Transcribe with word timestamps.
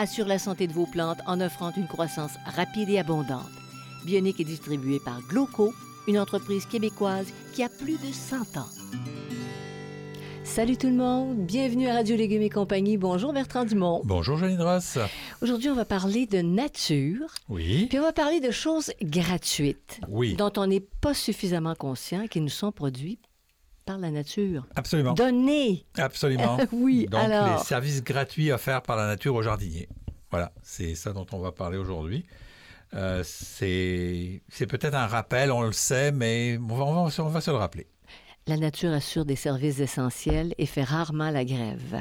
assure 0.00 0.26
la 0.26 0.38
santé 0.38 0.66
de 0.66 0.72
vos 0.72 0.86
plantes 0.86 1.18
en 1.26 1.40
offrant 1.42 1.72
une 1.76 1.86
croissance 1.86 2.32
rapide 2.56 2.88
et 2.88 2.98
abondante. 2.98 3.50
Bionique 4.06 4.40
est 4.40 4.44
distribuée 4.44 4.98
par 4.98 5.20
Gloco, 5.28 5.74
une 6.08 6.18
entreprise 6.18 6.64
québécoise 6.64 7.26
qui 7.54 7.62
a 7.62 7.68
plus 7.68 7.98
de 7.98 8.10
100 8.10 8.56
ans. 8.56 8.66
Salut 10.42 10.78
tout 10.78 10.86
le 10.88 10.94
monde, 10.94 11.36
bienvenue 11.46 11.86
à 11.88 11.94
Radio 11.94 12.16
Légumes 12.16 12.40
et 12.42 12.48
compagnie. 12.50 12.96
Bonjour 12.96 13.32
Bertrand 13.34 13.64
Dumont. 13.66 14.00
Bonjour 14.04 14.38
Janine 14.38 14.62
Ross. 14.62 14.98
Aujourd'hui, 15.42 15.68
on 15.68 15.74
va 15.74 15.84
parler 15.84 16.26
de 16.26 16.38
nature, 16.40 17.26
Oui. 17.50 17.86
puis 17.88 17.98
on 17.98 18.02
va 18.02 18.12
parler 18.12 18.40
de 18.40 18.50
choses 18.50 18.90
gratuites 19.02 20.00
Oui. 20.08 20.34
dont 20.34 20.50
on 20.56 20.66
n'est 20.66 20.80
pas 20.80 21.12
suffisamment 21.14 21.74
conscient 21.74 22.26
qui 22.26 22.40
nous 22.40 22.48
sont 22.48 22.72
produits 22.72 23.18
par 23.90 23.98
la 23.98 24.10
nature. 24.10 24.66
Absolument. 24.76 25.14
Donnés. 25.14 25.84
Absolument. 25.96 26.58
Oui, 26.72 27.06
Donc, 27.10 27.20
alors. 27.20 27.58
les 27.58 27.64
services 27.64 28.02
gratuits 28.04 28.52
offerts 28.52 28.82
par 28.82 28.96
la 28.96 29.06
nature 29.06 29.34
aux 29.34 29.42
jardiniers. 29.42 29.88
Voilà, 30.30 30.52
c'est 30.62 30.94
ça 30.94 31.12
dont 31.12 31.26
on 31.32 31.38
va 31.40 31.50
parler 31.52 31.76
aujourd'hui. 31.78 32.24
Euh, 32.94 33.22
c'est 33.24 34.66
peut-être 34.68 34.94
un 34.94 35.06
rappel, 35.06 35.50
on 35.52 35.62
le 35.62 35.72
sait, 35.72 36.12
mais 36.12 36.58
on 36.58 36.74
va, 36.76 36.84
on 36.84 37.04
va- 37.06 37.22
on 37.24 37.28
va 37.28 37.40
se 37.40 37.50
le 37.50 37.56
rappeler. 37.56 37.86
La 38.46 38.56
nature 38.56 38.92
assure 38.92 39.24
des 39.24 39.36
services 39.36 39.80
essentiels 39.80 40.54
et 40.58 40.66
fait 40.66 40.82
rarement 40.84 41.30
la 41.30 41.44
grève. 41.44 42.00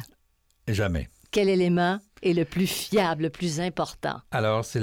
Jamais. 0.68 1.10
Quel 1.32 1.50
élément 1.50 2.00
est 2.24 2.34
le 2.34 2.46
plus 2.46 2.66
fiable, 2.68 3.24
le 3.24 3.30
plus 3.30 3.60
important? 3.60 4.20
Alors, 4.32 4.66
c'est 4.66 4.80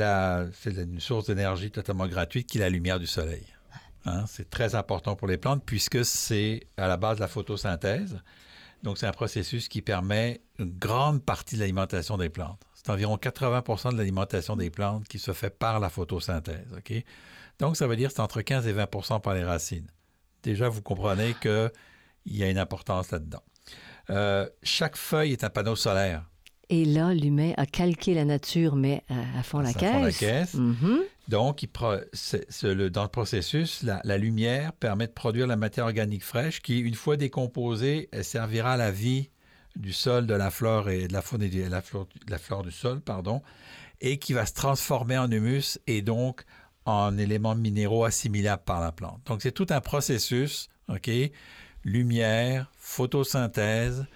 une 0.67 1.01
source 1.01 1.27
d'énergie 1.27 1.71
totalement 1.71 2.07
gratuite 2.07 2.49
qui 2.49 2.59
est 2.59 2.61
la 2.61 2.71
lumière 2.71 3.01
du 3.01 3.07
soleil. 3.07 3.45
Hein, 4.07 4.25
c'est 4.29 4.49
très 4.49 4.75
important 4.75 5.17
pour 5.17 5.27
les 5.29 5.37
plantes 5.37 5.63
puisque 5.67 6.05
c'est 6.05 6.61
à 6.77 6.87
la 6.87 6.97
base 6.97 7.17
de 7.17 7.23
la 7.23 7.29
photosynthèse. 7.29 8.19
Donc, 8.83 8.99
c'est 8.99 9.07
un 9.07 9.13
processus 9.13 9.69
qui 9.69 9.83
permet 9.83 10.41
une 10.59 10.71
grande 10.71 11.23
partie 11.25 11.57
de 11.57 11.61
l'alimentation 11.61 12.17
des 12.17 12.29
plantes. 12.29 12.61
C'est 12.75 12.91
environ 12.91 13.17
80% 13.17 13.93
de 13.93 13.97
l'alimentation 13.97 14.55
des 14.55 14.71
plantes 14.71 15.09
qui 15.09 15.19
se 15.19 15.33
fait 15.33 15.51
par 15.51 15.81
la 15.81 15.89
photosynthèse. 15.91 16.69
Donc, 17.59 17.77
ça 17.77 17.87
veut 17.87 17.97
dire 17.97 18.11
que 18.11 18.15
c'est 18.15 18.21
entre 18.23 18.43
15 18.43 18.67
et 18.69 18.73
20% 18.75 19.21
par 19.23 19.35
les 19.35 19.43
racines. 19.45 19.89
Déjà, 20.43 20.69
vous 20.69 20.83
comprenez 20.83 21.35
qu'il 21.41 21.71
y 22.27 22.45
a 22.45 22.51
une 22.51 22.59
importance 22.59 23.11
là-dedans. 23.11 23.43
Euh, 24.11 24.49
chaque 24.63 24.97
feuille 24.97 25.33
est 25.33 25.43
un 25.43 25.51
panneau 25.51 25.75
solaire. 25.75 26.23
Et 26.69 26.85
là, 26.85 27.13
l'humain 27.15 27.53
a 27.57 27.67
calqué 27.67 28.15
la 28.15 28.25
nature, 28.25 28.77
mais 28.77 29.03
à, 29.09 29.39
à 29.39 29.43
fond 29.43 29.61
la 29.61 29.73
Ça 29.73 29.79
fond 29.81 30.03
la 30.03 30.13
caisse. 30.13 30.19
caisse. 30.19 30.55
Mhm. 30.55 31.01
Donc, 31.29 31.67
dans 31.73 33.03
le 33.03 33.09
processus, 33.09 33.83
la, 33.83 34.19
lumière 34.19 34.73
permet 34.73 35.09
de 35.09 35.13
produire 35.13 35.47
la 35.47 35.57
matière 35.57 35.87
organique 35.87 36.23
fraîche 36.23 36.63
qui, 36.63 36.79
une 36.79 36.95
fois 36.95 37.17
décomposée, 37.17 38.09
servira 38.23 38.75
à 38.75 38.77
la 38.77 38.93
vie 38.93 39.31
du 39.75 39.93
sol, 39.93 40.27
de 40.27 40.35
la 40.35 40.51
flore 40.51 40.89
et 40.89 41.09
de 41.09 41.13
la 41.13 41.23
faune 41.23 41.43
et 41.43 41.49
de 41.49 41.69
la 41.69 42.39
flore, 42.39 42.63
du 42.63 42.71
sol, 42.71 43.01
pardon, 43.01 43.43
et 44.01 44.19
qui 44.19 44.35
va 44.35 44.47
se 44.47 44.55
transformer 44.55 45.19
en 45.19 45.31
humus 45.31 45.81
et 45.87 46.01
donc 46.01 46.45
en 46.85 47.19
éléments 47.19 47.57
minéraux 47.57 48.05
assimilables 48.05 48.63
par 48.65 48.81
la 48.81 48.93
plante. 48.93 49.21
Donc, 49.27 49.43
c'est 49.43 49.53
tout 49.53 49.67
un 49.71 49.81
processus, 49.81 50.69
OK? 50.89 51.11
Lumière, 51.85 52.71
photosynthèse, 52.79 54.07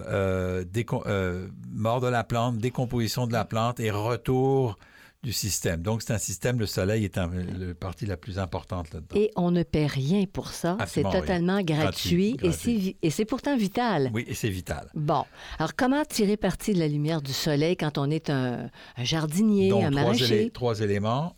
euh, 0.00 0.64
euh, 1.06 1.48
mort 1.70 2.00
de 2.00 2.08
la 2.08 2.24
plante, 2.24 2.58
décomposition 2.58 3.26
de 3.26 3.32
la 3.32 3.46
plante 3.46 3.80
et 3.80 3.90
retour 3.90 4.78
du 5.22 5.32
système. 5.32 5.82
Donc, 5.82 6.00
c'est 6.02 6.12
un 6.14 6.18
système, 6.18 6.58
le 6.58 6.66
soleil 6.66 7.04
est 7.04 7.18
un- 7.18 7.28
le 7.28 7.74
partie 7.74 8.06
la 8.06 8.16
plus 8.16 8.38
importante 8.38 8.92
là-dedans. 8.94 9.16
Et 9.16 9.30
on 9.36 9.50
ne 9.50 9.62
paie 9.62 9.86
rien 9.86 10.24
pour 10.24 10.48
ça. 10.48 10.78
C'est 10.86 11.06
rien. 11.06 11.20
totalement 11.20 11.60
gratuit, 11.60 12.36
Gratuit, 12.36 12.48
et 12.48 12.52
c'est 12.52 12.72
vi- 12.72 12.96
et 13.02 13.10
c'est 13.10 13.26
pourtant 13.26 13.56
vital. 13.56 14.10
Oui, 14.14 14.24
et 14.26 14.34
c'est 14.34 14.48
vital. 14.48 14.88
Bon, 14.94 15.24
alors 15.58 15.74
comment 15.76 16.04
tirer 16.06 16.36
parti 16.38 16.72
de 16.72 16.78
la 16.78 16.88
lumière 16.88 17.20
du 17.20 17.32
soleil 17.34 17.76
quand 17.76 17.98
on 17.98 18.10
est 18.10 18.30
un, 18.30 18.70
un 18.96 19.04
jardinier, 19.04 19.68
Donc, 19.68 19.84
un 19.84 19.90
trois, 19.90 20.02
maraîcher? 20.04 20.44
élé- 20.46 20.50
trois 20.50 20.80
éléments. 20.80 21.36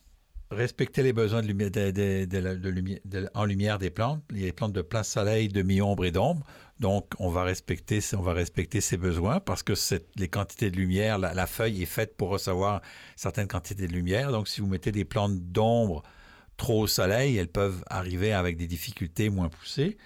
Respecter 0.54 1.02
les 1.02 1.14
besoins 1.14 1.40
de 1.40 1.46
lumière, 1.46 1.70
de- 1.70 2.24
de- 2.26 2.68
lumière- 2.68 3.00
en 3.32 3.44
lumière 3.46 3.78
des 3.78 3.88
plantes. 3.88 4.22
Les 4.30 4.52
plantes 4.52 4.74
de 4.74 4.82
plein 4.82 5.02
soleil, 5.02 5.48
demi-ombre 5.48 6.04
et 6.04 6.10
d'ombre. 6.10 6.44
Donc, 6.78 7.14
on 7.18 7.30
va 7.30 7.42
respecter, 7.42 8.00
on 8.16 8.20
va 8.20 8.34
respecter 8.34 8.82
ces 8.82 8.98
besoins 8.98 9.40
parce 9.40 9.62
que 9.62 9.72
les 10.16 10.28
quantités 10.28 10.70
de 10.70 10.76
lumière, 10.76 11.16
la, 11.18 11.32
la 11.32 11.46
feuille 11.46 11.82
est 11.82 11.86
faite 11.86 12.16
pour 12.18 12.28
recevoir 12.28 12.82
certaines 13.16 13.48
quantités 13.48 13.86
de 13.86 13.92
lumière. 13.92 14.30
Donc, 14.30 14.46
si 14.46 14.60
vous 14.60 14.66
mettez 14.66 14.92
des 14.92 15.06
plantes 15.06 15.38
d'ombre 15.40 16.02
trop 16.58 16.82
au 16.82 16.86
soleil, 16.86 17.38
elles 17.38 17.48
peuvent 17.48 17.82
arriver 17.88 18.32
avec 18.32 18.58
des 18.58 18.66
difficultés 18.66 19.30
moins 19.30 19.48
poussées. 19.48 19.96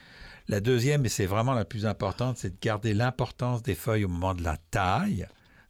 La 0.48 0.60
deuxième, 0.60 1.04
et 1.04 1.08
c'est 1.08 1.26
vraiment 1.26 1.54
la 1.54 1.64
plus 1.64 1.86
importante, 1.86 2.38
c'est 2.38 2.50
de 2.50 2.60
garder 2.62 2.94
l'importance 2.94 3.64
des 3.64 3.74
feuilles 3.74 4.04
au 4.04 4.08
moment 4.08 4.34
de 4.34 4.44
la 4.44 4.56
taille. 4.70 5.26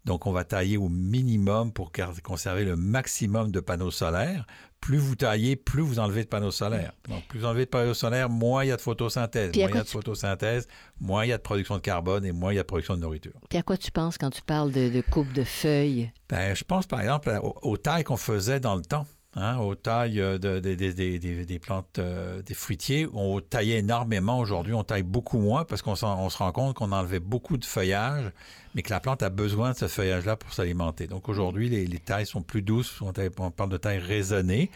Donc, 0.06 0.26
on 0.26 0.32
va 0.32 0.44
tailler 0.44 0.76
au 0.76 0.88
minimum 0.88 1.72
pour 1.72 1.90
conserver 2.22 2.64
le 2.64 2.76
maximum 2.76 3.50
de 3.50 3.58
panneaux 3.58 3.90
solaires. 3.90 4.46
Plus 4.80 4.98
vous 4.98 5.16
taillez, 5.16 5.56
plus 5.56 5.82
vous 5.82 5.98
enlevez 5.98 6.22
de 6.22 6.28
panneaux 6.28 6.52
solaires. 6.52 6.92
Donc, 7.08 7.26
plus 7.26 7.40
vous 7.40 7.44
enlevez 7.46 7.64
de 7.64 7.70
panneaux 7.70 7.92
solaires, 7.92 8.30
moins 8.30 8.64
il 8.64 8.68
y 8.68 8.72
a 8.72 8.76
de 8.76 8.80
photosynthèse. 8.80 9.50
Puis 9.50 9.60
Moins 9.62 9.70
il 9.70 9.74
y 9.74 9.78
a 9.78 9.82
de 9.82 9.88
photosynthèse, 9.88 10.68
moins 11.00 11.24
il 11.24 11.28
y 11.28 11.32
a 11.32 11.38
de 11.38 11.42
production 11.42 11.74
de 11.74 11.80
carbone 11.80 12.24
et 12.24 12.30
moins 12.30 12.52
il 12.52 12.56
y 12.56 12.58
a 12.60 12.62
de 12.62 12.66
production 12.66 12.94
de 12.94 13.00
nourriture. 13.00 13.32
Puis 13.50 13.58
à 13.58 13.62
quoi 13.62 13.76
tu 13.76 13.90
penses 13.90 14.16
quand 14.16 14.30
tu 14.30 14.42
parles 14.42 14.70
de, 14.70 14.88
de 14.88 15.00
coupe 15.00 15.32
de 15.32 15.42
feuilles? 15.42 16.12
Ben, 16.28 16.54
je 16.54 16.62
pense 16.62 16.86
par 16.86 17.00
exemple 17.00 17.36
aux 17.42 17.76
tailles 17.76 18.04
qu'on 18.04 18.16
faisait 18.16 18.60
dans 18.60 18.76
le 18.76 18.82
temps. 18.82 19.06
Hein, 19.38 19.58
aux 19.58 19.74
tailles 19.74 20.18
euh, 20.18 20.38
de- 20.38 20.60
de- 20.60 20.74
de- 20.74 21.44
des- 21.44 21.58
plantes, 21.58 21.98
euh, 21.98 22.40
des 22.40 22.54
fruitiers, 22.54 23.06
on 23.12 23.38
taillait 23.40 23.80
énormément. 23.80 24.38
Aujourd'hui, 24.38 24.72
on 24.72 24.82
taille 24.82 25.02
beaucoup 25.02 25.38
moins 25.38 25.64
parce 25.66 25.82
qu'on 25.82 25.92
on 26.02 26.30
se 26.30 26.38
rend 26.38 26.52
compte 26.52 26.74
qu'on 26.74 26.90
enlevait 26.90 27.20
beaucoup 27.20 27.58
de 27.58 27.64
feuillage, 27.66 28.30
mais 28.74 28.80
que 28.80 28.88
la 28.88 28.98
plante 28.98 29.22
a 29.22 29.28
besoin 29.28 29.72
de 29.72 29.76
ce 29.76 29.88
feuillage-là 29.88 30.36
pour 30.36 30.54
s'alimenter. 30.54 31.06
Donc 31.06 31.28
aujourd'hui, 31.28 31.68
les, 31.68 31.86
les 31.86 31.98
tailles 31.98 32.24
sont 32.24 32.40
plus 32.40 32.62
douces. 32.62 33.02
On, 33.02 33.12
taille- 33.12 33.28
on 33.38 33.50
parle 33.50 33.68
de 33.68 33.76
taille 33.76 33.98
raisonnée. 33.98 34.70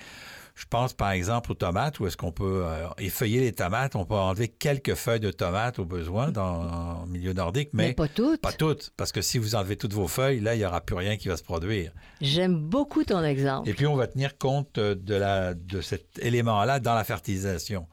Je 0.54 0.64
pense 0.68 0.92
par 0.92 1.10
exemple 1.10 1.52
aux 1.52 1.54
tomates, 1.54 2.00
où 2.00 2.06
est-ce 2.06 2.16
qu'on 2.16 2.32
peut 2.32 2.62
euh, 2.64 2.86
effeuiller 2.98 3.40
les 3.40 3.52
tomates. 3.52 3.96
On 3.96 4.04
peut 4.04 4.14
enlever 4.14 4.48
quelques 4.48 4.94
feuilles 4.94 5.20
de 5.20 5.30
tomates 5.30 5.78
au 5.78 5.84
besoin 5.84 6.30
dans, 6.30 7.02
en 7.02 7.06
milieu 7.06 7.32
nordique, 7.32 7.70
Mais, 7.72 7.88
mais, 7.88 7.94
pas 7.94 8.08
toutes. 8.08 8.40
pas 8.40 8.52
toutes. 8.52 8.90
Parce 8.96 9.12
que 9.12 9.22
si 9.22 9.38
vous 9.38 9.54
enlevez 9.54 9.76
toutes 9.76 9.94
vos 9.94 10.08
feuilles, 10.08 10.40
là, 10.40 10.54
il 10.54 10.58
n'y 10.58 10.64
aura 10.64 10.80
plus 10.80 10.96
rien 10.96 11.16
qui 11.16 11.28
va 11.28 11.36
se 11.36 11.42
produire. 11.42 11.92
J'aime 12.20 12.58
beaucoup 12.58 13.04
ton 13.04 13.22
exemple. 13.24 13.68
Et 13.68 13.74
puis, 13.74 13.86
on 13.86 13.96
va 13.96 14.06
tenir 14.06 14.36
compte 14.38 14.78
de, 14.78 15.14
la, 15.14 15.54
de 15.54 15.80
cet 15.80 16.18
élément-là 16.18 16.80
dans 16.80 16.94
la 16.94 17.04
fertilisation. 17.04 17.86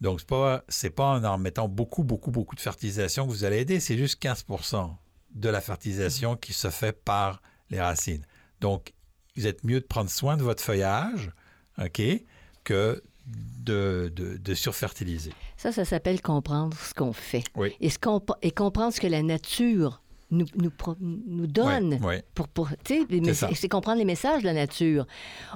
Donc, 0.00 0.20
ce 0.20 0.24
n'est 0.24 0.28
pas, 0.28 0.64
c'est 0.68 0.90
pas 0.90 1.06
en 1.06 1.24
en 1.24 1.38
mettant 1.38 1.68
beaucoup, 1.68 2.02
beaucoup, 2.02 2.30
beaucoup 2.30 2.56
de 2.56 2.60
fertilisation 2.60 3.26
que 3.26 3.30
vous 3.30 3.44
allez 3.44 3.58
aider. 3.58 3.78
C'est 3.80 3.96
juste 3.96 4.22
15% 4.22 4.90
de 5.34 5.48
la 5.48 5.60
fertilisation 5.60 6.36
qui 6.36 6.52
se 6.52 6.70
fait 6.70 6.92
par 6.92 7.40
les 7.70 7.80
racines. 7.80 8.24
Donc, 8.60 8.92
vous 9.36 9.46
êtes 9.46 9.64
mieux 9.64 9.80
de 9.80 9.86
prendre 9.86 10.10
soin 10.10 10.36
de 10.36 10.42
votre 10.42 10.62
feuillage, 10.62 11.30
OK, 11.78 12.02
que 12.64 13.02
de, 13.26 14.12
de, 14.14 14.36
de 14.36 14.54
surfertiliser. 14.54 15.32
Ça, 15.56 15.70
ça 15.72 15.84
s'appelle 15.84 16.20
comprendre 16.20 16.76
ce 16.76 16.92
qu'on 16.92 17.12
fait. 17.12 17.44
Oui. 17.56 17.72
Et, 17.80 17.88
ce 17.90 17.98
qu'on- 17.98 18.20
et 18.42 18.50
comprendre 18.50 18.92
ce 18.92 19.00
que 19.00 19.06
la 19.06 19.22
nature 19.22 20.02
nous, 20.30 20.46
nous, 20.56 21.46
donne. 21.46 21.94
Oui, 21.94 21.98
oui. 22.02 22.14
Pour, 22.34 22.48
pour, 22.48 22.70
c'est 22.84 23.68
comprendre 23.68 23.98
les 23.98 24.04
messages 24.06 24.40
de 24.40 24.46
la 24.46 24.54
nature. 24.54 25.06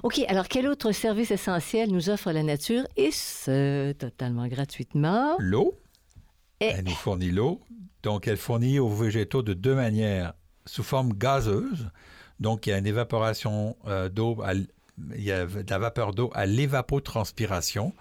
OK, 0.03 0.21
alors 0.29 0.49
quel 0.49 0.69
autre 0.69 0.93
service 0.93 1.31
essentiel 1.31 1.91
nous 1.91 2.11
offre 2.11 2.31
la 2.31 2.43
nature, 2.43 2.87
et 2.97 3.11
ce, 3.11 3.93
totalement 3.93 4.47
gratuitement? 4.49 5.35
L'eau, 5.39 5.75
Et- 6.61 6.67
elle 6.67 6.85
nous 6.85 6.91
fournit 6.93 7.31
l'eau. 7.31 7.61
Donc, 8.03 8.29
elle 8.29 8.37
fournit 8.37 8.79
aux 8.79 8.89
végétaux 8.91 9.43
de 9.43 9.55
deux 9.55 9.75
manières, 9.75 10.35
sous 10.67 10.83
forme 10.83 11.13
gazeuse. 11.15 11.89
Donc, 12.39 12.67
il 12.67 12.71
y 12.71 12.73
a 12.75 12.79
une 12.79 12.87
évaporation 12.87 13.77
euh, 13.87 14.09
d'eau, 14.11 14.43
il 15.15 15.25
y 15.25 15.33
a 15.33 15.47
de 15.47 15.71
la 15.71 15.79
vapeur 15.79 16.13
d'eau 16.13 16.31
à 16.35 16.47
l'évapotranspiration. 16.47 17.95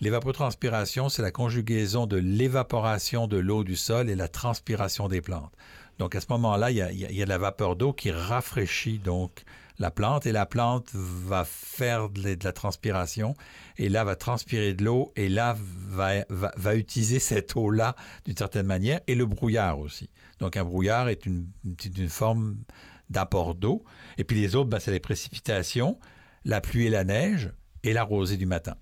L'évapotranspiration, 0.00 1.08
c'est 1.08 1.22
la 1.22 1.30
conjugaison 1.30 2.06
de 2.06 2.16
l'évaporation 2.16 3.26
de 3.26 3.38
l'eau 3.38 3.64
du 3.64 3.76
sol 3.76 4.10
et 4.10 4.14
la 4.14 4.28
transpiration 4.28 5.08
des 5.08 5.20
plantes. 5.20 5.52
Donc, 5.98 6.14
à 6.14 6.20
ce 6.20 6.26
moment-là, 6.30 6.70
il, 6.70 6.86
il 6.92 7.16
y 7.16 7.22
a, 7.22 7.24
de 7.24 7.30
la 7.30 7.38
vapeur 7.38 7.76
d'eau 7.76 7.92
qui 7.92 8.10
rafraîchit 8.10 8.98
donc 8.98 9.44
la 9.78 9.90
plante 9.90 10.26
et 10.26 10.32
la 10.32 10.46
plante 10.46 10.88
va 10.94 11.44
faire 11.44 12.08
de 12.08 12.36
la 12.42 12.52
transpiration 12.52 13.34
et 13.76 13.88
là 13.88 14.04
va 14.04 14.16
transpirer 14.16 14.74
de 14.74 14.84
l'eau 14.84 15.12
et 15.16 15.28
là 15.28 15.56
va, 15.58 16.24
va, 16.28 16.74
utiliser 16.76 17.18
cette 17.18 17.54
eau-là 17.56 17.94
d'une 18.24 18.36
certaine 18.36 18.66
manière 18.66 19.00
et 19.06 19.14
le 19.14 19.26
brouillard 19.26 19.78
aussi. 19.78 20.08
Donc 20.40 20.56
un 20.56 20.64
brouillard 20.64 21.08
est 21.08 21.26
une, 21.26 21.46
une 21.96 22.08
forme 22.08 22.56
d'apport 23.10 23.54
d'eau. 23.54 23.84
Et 24.18 24.24
puis 24.24 24.40
les 24.40 24.56
autres, 24.56 24.70
ben, 24.70 24.78
c'est 24.78 24.90
les 24.90 25.00
précipitations, 25.00 25.98
la 26.46 26.62
pluie 26.62 26.86
et 26.86 26.90
la 26.90 27.04
neige 27.04 27.52
et 27.82 27.92
la 27.92 28.04
rosée 28.04 28.38
du 28.38 28.46
matin. 28.46 28.76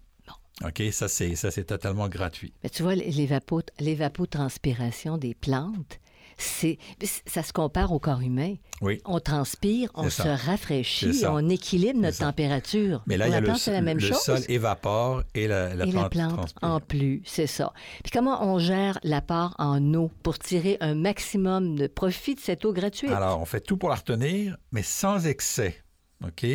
OK, 0.64 0.80
ça 0.92 1.08
c'est 1.08 1.34
ça 1.34 1.50
c'est 1.50 1.64
totalement 1.64 2.08
gratuit. 2.08 2.52
Mais 2.62 2.70
tu 2.70 2.84
vois 2.84 2.94
l'évapotranspiration 2.94 5.18
des 5.18 5.34
plantes, 5.34 5.98
c'est 6.36 6.78
ça 7.26 7.42
se 7.42 7.52
compare 7.52 7.90
au 7.90 7.98
corps 7.98 8.20
humain. 8.20 8.54
Oui. 8.80 9.00
On 9.04 9.18
transpire, 9.18 9.90
on 9.94 10.08
se 10.10 10.22
rafraîchit, 10.22 11.26
on 11.26 11.48
équilibre 11.48 11.98
notre 11.98 12.18
température. 12.18 13.02
Mais 13.08 13.16
là, 13.16 13.26
il 13.26 13.32
y 13.32 13.34
a 13.34 13.40
le, 13.40 13.72
la 13.72 13.80
même 13.80 13.98
le 13.98 14.12
sol 14.12 14.42
évapore 14.48 15.24
et 15.34 15.48
la, 15.48 15.74
la 15.74 15.86
plante, 15.86 16.02
la 16.02 16.08
plante 16.08 16.54
en 16.62 16.78
plus, 16.78 17.20
c'est 17.24 17.48
ça. 17.48 17.72
Puis 18.04 18.12
comment 18.12 18.44
on 18.44 18.60
gère 18.60 19.00
l'apport 19.02 19.56
en 19.58 19.92
eau 19.94 20.12
pour 20.22 20.38
tirer 20.38 20.76
un 20.80 20.94
maximum 20.94 21.74
de 21.74 21.88
profit 21.88 22.36
de 22.36 22.40
cette 22.40 22.64
eau 22.64 22.72
gratuite? 22.72 23.10
Alors, 23.10 23.40
on 23.40 23.44
fait 23.44 23.60
tout 23.60 23.76
pour 23.76 23.88
la 23.88 23.96
retenir, 23.96 24.56
mais 24.70 24.84
sans 24.84 25.26
excès. 25.26 25.82
OK? 26.24 26.46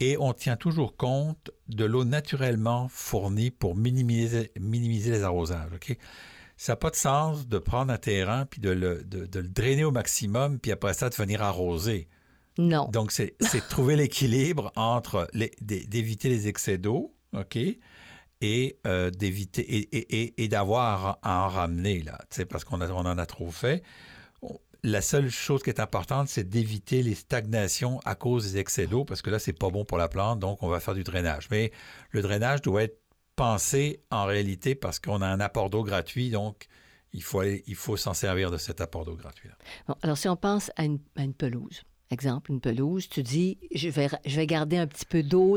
Et 0.00 0.16
on 0.18 0.32
tient 0.32 0.56
toujours 0.56 0.96
compte 0.96 1.50
de 1.68 1.84
l'eau 1.84 2.04
naturellement 2.04 2.88
fournie 2.88 3.50
pour 3.50 3.76
minimiser, 3.76 4.50
minimiser 4.58 5.10
les 5.10 5.22
arrosages. 5.22 5.72
OK? 5.74 5.96
ça 6.56 6.72
n'a 6.72 6.76
pas 6.76 6.90
de 6.90 6.96
sens 6.96 7.48
de 7.48 7.58
prendre 7.58 7.92
un 7.92 7.98
terrain 7.98 8.46
puis 8.46 8.60
de 8.60 8.70
le, 8.70 9.02
de, 9.04 9.28
le, 9.38 9.48
drainer 9.48 9.84
au 9.84 9.90
maximum 9.90 10.58
puis 10.58 10.72
après 10.72 10.94
ça 10.94 11.10
de 11.10 11.14
venir 11.14 11.42
arroser. 11.42 12.08
Non. 12.56 12.88
Donc, 12.92 13.10
c'est 13.10 13.36
trouver 13.68 13.96
l'équilibre 13.96 14.72
entre 14.76 15.28
d'éviter 15.60 16.28
les 16.28 16.46
excès 16.46 16.78
d'eau, 16.78 17.12
OK, 17.36 17.58
et 18.40 18.78
euh, 18.86 19.10
d'éviter 19.10 19.62
et, 19.62 20.22
et, 20.22 20.44
et 20.44 20.48
d'avoir 20.48 21.18
à 21.22 21.46
en 21.46 21.48
ramener, 21.48 22.02
là, 22.02 22.18
parce 22.48 22.62
qu'on 22.62 22.80
on 22.80 23.06
en 23.06 23.18
a 23.18 23.26
trop 23.26 23.50
fait. 23.50 23.82
La 24.86 25.00
seule 25.00 25.30
chose 25.30 25.62
qui 25.62 25.70
est 25.70 25.80
importante, 25.80 26.28
c'est 26.28 26.46
d'éviter 26.46 27.02
les 27.02 27.14
stagnations 27.14 28.00
à 28.04 28.14
cause 28.14 28.52
des 28.52 28.58
excès 28.58 28.86
d'eau, 28.86 29.06
parce 29.06 29.22
que 29.22 29.30
là, 29.30 29.38
c'est 29.38 29.54
pas 29.54 29.70
bon 29.70 29.86
pour 29.86 29.96
la 29.96 30.08
plante, 30.08 30.40
donc 30.40 30.62
on 30.62 30.68
va 30.68 30.78
faire 30.78 30.92
du 30.92 31.02
drainage. 31.02 31.48
Mais 31.50 31.72
le 32.10 32.20
drainage 32.20 32.60
doit 32.60 32.82
être 32.82 33.00
penser 33.34 34.02
en 34.10 34.26
réalité 34.26 34.74
parce 34.74 34.98
qu'on 34.98 35.22
a 35.22 35.26
un 35.26 35.40
apport 35.40 35.70
d'eau 35.70 35.84
gratuit, 35.84 36.28
donc 36.28 36.66
il 37.14 37.22
faut, 37.22 37.42
il 37.42 37.74
faut 37.74 37.96
s'en 37.96 38.12
servir 38.12 38.50
de 38.50 38.58
cet 38.58 38.82
apport 38.82 39.06
d'eau 39.06 39.16
gratuit. 39.16 39.48
alors, 40.02 40.18
si 40.18 40.28
on 40.28 40.36
pense 40.36 40.70
à 40.76 40.84
une, 40.84 40.98
pelouse, 41.32 41.82
exemple, 42.10 42.52
une 42.52 42.60
pelouse, 42.60 43.08
tu 43.08 43.22
dis, 43.22 43.58
je 43.74 43.88
vais, 43.88 44.08
je 44.24 44.36
vais 44.36 44.46
garder 44.46 44.76
un 44.76 44.86
petit 44.86 45.06
peu 45.06 45.22
d'eau. 45.22 45.56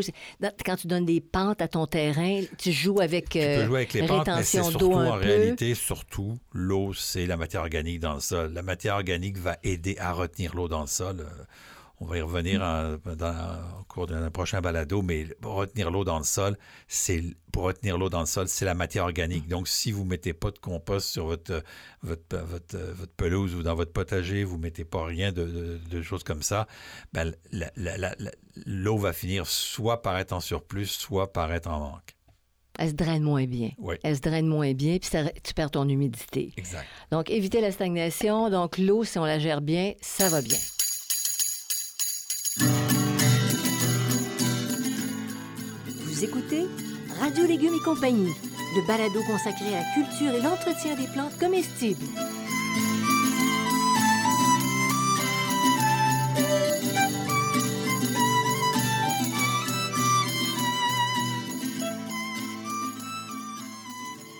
Quand 0.66 0.76
tu 0.76 0.88
donnes 0.88 1.06
des 1.06 1.22
pentes 1.22 1.62
à 1.62 1.68
ton 1.68 1.86
terrain, 1.88 2.42
tu 2.58 2.72
joues 2.72 3.00
avec, 3.00 3.30
tu 3.30 3.40
peux 3.40 3.46
euh, 3.46 3.66
jouer 3.66 3.78
avec 3.80 3.94
les 3.94 4.06
pentes, 4.06 4.28
mais 4.28 4.44
c'est 4.44 4.64
surtout, 4.64 4.94
en 4.94 5.14
réalité, 5.14 5.76
surtout, 5.76 6.38
l'eau, 6.54 6.94
c'est 6.94 7.26
la 7.26 7.38
matière 7.38 7.62
organique 7.62 8.00
dans 8.00 8.16
le 8.16 8.20
sol. 8.20 8.54
La 8.54 8.64
matière 8.64 8.96
organique 8.96 9.38
va 9.38 9.58
aider 9.64 9.98
à 10.00 10.14
retenir 10.14 10.56
l'eau 10.56 10.68
dans 10.68 10.82
le 10.82 10.88
sol. 10.88 11.26
On 12.00 12.06
va 12.06 12.18
y 12.18 12.22
revenir 12.22 12.62
au 13.80 13.84
cours 13.86 14.06
d'un 14.06 14.30
prochain 14.30 14.62
balado, 14.62 15.02
mais 15.02 15.26
pour 15.42 15.54
retenir 15.54 15.90
l'eau 15.90 16.04
dans 16.04 16.20
le 16.20 16.24
sol, 16.24 16.56
c'est 16.88 17.24
pour 17.52 17.64
retenir 17.64 17.98
l'eau 17.98 18.10
dans 18.10 18.20
le 18.20 18.28
sol, 18.28 18.48
c'est 18.48 18.66
la 18.66 18.76
matière 18.76 19.06
organique. 19.06 19.48
Donc, 19.48 19.68
si 19.68 19.92
vous 19.92 20.04
ne 20.04 20.10
mettez 20.10 20.34
pas 20.34 20.52
de 20.52 20.60
compost 20.60 21.10
sur 21.10 21.26
votre, 21.26 21.64
votre, 22.04 22.38
votre, 22.38 23.08
pelouse 23.18 23.56
ou 23.56 23.64
dans 23.64 23.74
votre 23.74 23.92
potager, 23.94 24.44
vous 24.44 24.58
ne 24.58 24.62
mettez 24.62 24.86
pas 24.86 25.06
rien 25.06 25.32
de, 25.32 26.02
choses 26.04 26.24
comme 26.24 26.44
ça, 26.44 26.68
ben, 27.14 27.34
l'eau 28.68 28.98
va 28.98 29.12
finir 29.12 29.48
soit 29.48 30.04
par 30.04 30.20
être 30.20 30.34
en 30.34 30.40
surplus, 30.40 30.86
soit 30.86 31.34
par 31.34 31.52
être 31.52 31.68
en 31.68 31.80
manque. 31.80 32.16
Elle 32.78 32.90
se 32.90 32.94
draine 32.94 33.24
moins 33.24 33.46
bien. 33.46 33.72
Oui. 33.80 33.96
Elle 34.04 34.16
se 34.16 34.22
draine 34.22 34.46
moins 34.46 34.74
bien, 34.74 35.00
puis 35.00 35.10
tu 35.44 35.54
perds 35.56 35.72
ton 35.72 35.90
humidité. 35.90 36.54
Exact. 36.58 36.86
Donc, 37.10 37.32
éviter 37.32 37.60
la 37.60 37.72
stagnation. 37.72 38.52
Donc, 38.52 38.78
l'eau, 38.78 39.04
si 39.04 39.18
on 39.18 39.26
la 39.26 39.40
gère 39.40 39.62
bien, 39.62 39.94
ça 40.00 40.30
va 40.30 40.44
bien. 40.44 40.60
Écoutez 46.20 46.66
Radio 47.20 47.46
Légumes 47.46 47.76
et 47.76 47.84
compagnie, 47.84 48.34
le 48.76 48.88
balado 48.88 49.22
consacré 49.28 49.68
à 49.68 49.82
la 49.82 49.94
culture 49.94 50.34
et 50.34 50.42
l'entretien 50.42 50.96
des 50.96 51.06
plantes 51.08 51.38
comestibles. 51.40 52.04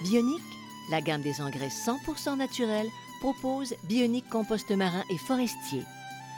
Bionique, 0.02 0.42
la 0.90 1.02
gamme 1.02 1.22
des 1.22 1.42
engrais 1.42 1.68
100% 1.68 2.38
naturels, 2.38 2.90
propose 3.20 3.76
Bionique 3.84 4.30
compost 4.30 4.72
marin 4.72 5.04
et 5.12 5.18
forestier. 5.18 5.84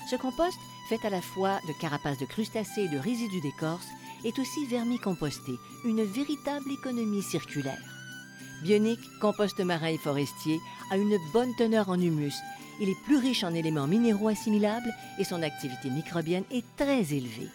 Ce 0.10 0.18
compost, 0.18 0.58
fait 0.90 1.06
à 1.06 1.12
la 1.12 1.22
fois 1.22 1.60
de 1.68 1.74
carapaces 1.80 2.18
de 2.18 2.26
crustacés 2.26 2.86
et 2.86 2.88
de 2.88 2.98
résidus 2.98 3.42
d'écorce, 3.42 3.88
est 4.26 4.40
aussi 4.40 4.66
vermicomposté, 4.66 5.54
une 5.86 6.04
véritable 6.04 6.72
économie 6.72 7.22
circulaire. 7.22 7.78
Bionique, 8.64 9.00
compost 9.22 9.60
marin 9.60 9.90
et 9.90 10.00
forestier, 10.00 10.60
a 10.92 10.98
une 10.98 11.18
bonne 11.32 11.56
teneur 11.56 11.90
en 11.90 12.00
humus. 12.00 12.34
Il 12.82 12.90
est 12.90 13.04
plus 13.06 13.18
riche 13.18 13.44
en 13.44 13.54
éléments 13.54 13.86
minéraux 13.86 14.30
assimilables 14.30 14.92
et 15.20 15.24
son 15.24 15.44
activité 15.44 15.92
microbienne 15.92 16.44
est 16.52 16.66
très 16.76 17.14
élevée. 17.14 17.50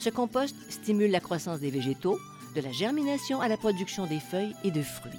Ce 0.00 0.10
compost 0.10 0.56
stimule 0.68 1.12
la 1.12 1.20
croissance 1.20 1.60
des 1.60 1.70
végétaux, 1.70 2.18
de 2.56 2.60
la 2.60 2.72
germination 2.72 3.40
à 3.40 3.46
la 3.46 3.56
production 3.56 4.06
des 4.06 4.18
feuilles 4.18 4.56
et 4.64 4.72
de 4.72 4.82
fruits. 4.82 5.12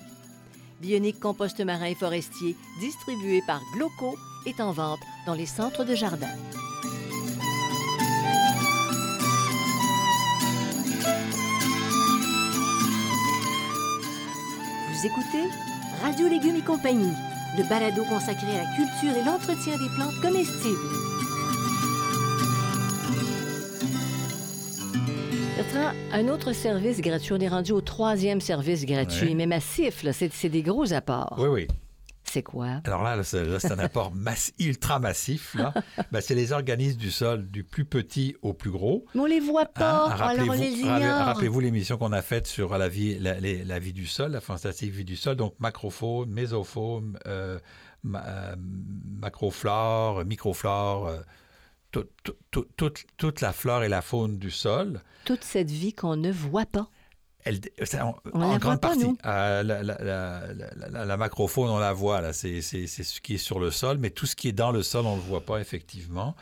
Bionique 0.82 1.22
compost 1.22 1.62
marin 1.62 1.86
et 1.86 1.96
forestier, 1.96 2.58
distribué 2.82 3.42
par 3.48 3.62
Gloco, 3.76 4.18
est 4.46 4.60
en 4.60 4.74
vente 4.74 5.00
dans 5.26 5.36
les 5.36 5.46
centres 5.46 5.86
de 5.86 5.96
jardin. 5.96 6.36
Écoutez 15.06 15.50
Radio 16.04 16.28
Légumes 16.28 16.58
et 16.58 16.62
compagnie, 16.62 17.14
le 17.58 17.68
balado 17.68 18.04
consacré 18.04 18.48
à 18.52 18.64
la 18.64 18.76
culture 18.76 19.18
et 19.18 19.24
l'entretien 19.24 19.74
des 19.78 19.90
plantes 19.96 20.20
comestibles. 20.22 20.78
Bertrand, 25.58 25.92
un 26.12 26.28
autre 26.28 26.54
service 26.54 27.02
gratuit, 27.02 27.34
on 27.34 27.40
est 27.40 27.48
rendu 27.48 27.72
au 27.72 27.82
troisième 27.82 28.42
service 28.42 28.86
gratuit, 28.86 29.34
mais 29.34 29.48
massif, 29.48 30.06
c'est 30.12 30.50
des 30.50 30.62
gros 30.62 30.94
apports. 30.94 31.36
Oui, 31.40 31.48
oui. 31.48 31.68
C'est 32.32 32.44
quoi? 32.44 32.80
Alors 32.86 33.04
là, 33.04 33.22
c'est 33.24 33.72
un 33.72 33.80
apport 33.80 34.14
ultra 34.60 35.00
massif. 35.00 35.58
Ben, 36.12 36.22
c'est 36.22 36.36
les 36.36 36.54
organismes 36.54 36.98
du 36.98 37.12
sol, 37.12 37.46
du 37.50 37.64
plus 37.64 37.84
petit 37.84 38.36
au 38.42 38.54
plus 38.54 38.72
gros. 38.72 39.06
Mais 39.14 39.22
on 39.22 39.26
les 39.26 39.40
voit 39.40 39.66
pas, 39.66 40.16
hein? 40.16 40.34
les 40.56 40.80
ignore. 40.80 41.26
Rappelez-vous 41.26 41.60
l'émission 41.60 41.98
qu'on 41.98 42.14
a 42.14 42.22
faite 42.22 42.48
sur 42.48 42.78
la 42.78 42.88
vie, 42.88 43.20
la, 43.20 43.80
vie 43.80 43.92
du 43.92 44.08
sol, 44.08 44.32
la 44.32 44.42
fantastique 44.42 44.92
vie 44.92 45.04
du 45.04 45.18
sol. 45.18 45.36
Donc, 45.36 45.56
macrofaune, 45.60 46.30
mésofaune, 46.30 47.18
euh, 47.28 47.60
euh, 48.06 48.56
macroflore, 49.20 50.24
microflore, 50.24 51.08
euh, 51.08 52.04
toute 53.18 53.42
la 53.42 53.52
flore 53.52 53.84
et 53.84 53.90
la 53.90 54.02
faune 54.02 54.38
du 54.38 54.52
sol. 54.52 55.02
Toute 55.26 55.44
cette 55.44 55.70
vie 55.70 55.94
qu'on 55.94 56.16
ne 56.16 56.32
voit 56.32 56.66
pas 56.66 56.90
en, 58.34 58.58
grande 58.58 58.82
partie. 58.82 59.06
Euh, 59.26 59.64
la, 59.64 61.18
macrofaune, 61.18 61.70
on 61.70 61.80
la 61.80 61.94
voit, 61.94 62.34
c'est 62.34 62.62
ce 62.62 63.22
qui 63.22 63.36
est 63.36 63.38
sur 63.38 63.60
le 63.60 63.72
sol, 63.72 63.98
mais 64.00 64.10
tout 64.10 64.26
ce 64.26 64.36
qui 64.36 64.48
est 64.48 64.54
dans 64.54 64.72
le 64.72 64.84
sol, 64.84 65.06
on 65.06 65.18
ne 65.18 65.22
le 65.22 65.28
voit 65.28 65.42
pas 65.42 65.60
effectivement. 65.60 66.36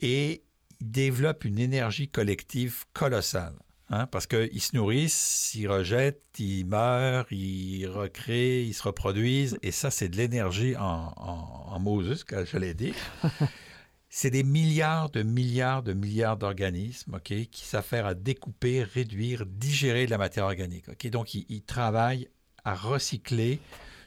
Et 0.00 0.42
il 0.80 0.90
développe 0.90 1.44
une 1.44 1.58
énergie 1.58 2.08
collective 2.08 2.84
colossale. 2.92 3.54
Hein, 3.94 4.06
parce 4.06 4.26
qu'ils 4.26 4.62
se 4.62 4.74
nourrissent, 4.74 5.52
ils 5.54 5.68
rejettent, 5.68 6.22
ils 6.38 6.64
meurent, 6.64 7.26
ils 7.30 7.86
recréent, 7.86 8.66
ils 8.66 8.72
se 8.72 8.82
reproduisent. 8.84 9.58
Et 9.62 9.70
ça, 9.70 9.90
c'est 9.90 10.08
de 10.08 10.16
l'énergie 10.16 10.74
en, 10.76 11.12
en, 11.14 11.74
en 11.74 11.78
Moses, 11.78 12.24
l'ai 12.54 12.72
dit. 12.72 12.94
C'est 14.14 14.28
des 14.28 14.42
milliards 14.42 15.08
de 15.08 15.22
milliards 15.22 15.82
de 15.82 15.94
milliards 15.94 16.36
d'organismes 16.36 17.18
qui 17.20 17.64
s'affairent 17.64 18.04
à 18.04 18.12
découper, 18.12 18.82
réduire, 18.82 19.46
digérer 19.46 20.04
de 20.04 20.10
la 20.10 20.18
matière 20.18 20.44
organique. 20.44 20.86
Ok, 20.90 21.06
Donc, 21.08 21.32
ils, 21.34 21.62
travaillent 21.62 22.28
à 22.62 22.74
recycler 22.74 23.58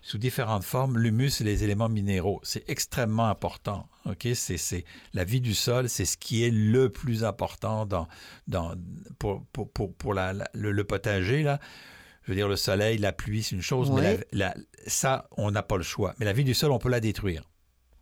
sous 0.04 0.20
différentes 0.20 0.64
formes 0.64 1.00
l'humus 1.00 1.42
et 1.42 1.44
les 1.44 1.64
éléments 1.64 1.90
minéraux. 1.90 2.40
C'est 2.44 2.70
extrêmement 2.70 3.30
important. 3.30 3.90
Ok, 4.06 4.28
c'est 4.36 4.86
la 5.16 5.24
vie 5.24 5.42
du 5.42 5.56
sol, 5.56 5.90
c'est 5.90 6.06
ce 6.06 6.18
qui 6.18 6.44
est 6.44 6.52
le 6.52 6.92
plus 6.92 7.24
important 7.24 7.88
dans, 7.88 8.08
dans 8.48 8.76
pour, 9.18 9.44
pour, 9.48 9.72
pour, 9.72 9.92
pour 9.96 10.14
la, 10.14 10.36
le, 10.54 10.84
potager 10.84 11.42
là. 11.42 11.60
Je 12.22 12.32
veux 12.32 12.36
dire, 12.36 12.48
le 12.48 12.58
soleil, 12.58 13.00
la 13.00 13.12
pluie, 13.12 13.42
c'est 13.42 13.56
une 13.56 13.64
chose, 13.64 13.90
mais 13.90 14.20
ça, 14.86 15.28
on 15.32 15.50
n'a 15.50 15.64
pas 15.64 15.78
le 15.78 15.84
choix. 15.84 16.14
Mais 16.20 16.26
la 16.26 16.34
vie 16.34 16.44
du 16.44 16.54
sol, 16.54 16.72
on 16.72 16.78
peut 16.78 16.90
la 16.90 17.00
détruire. 17.00 17.50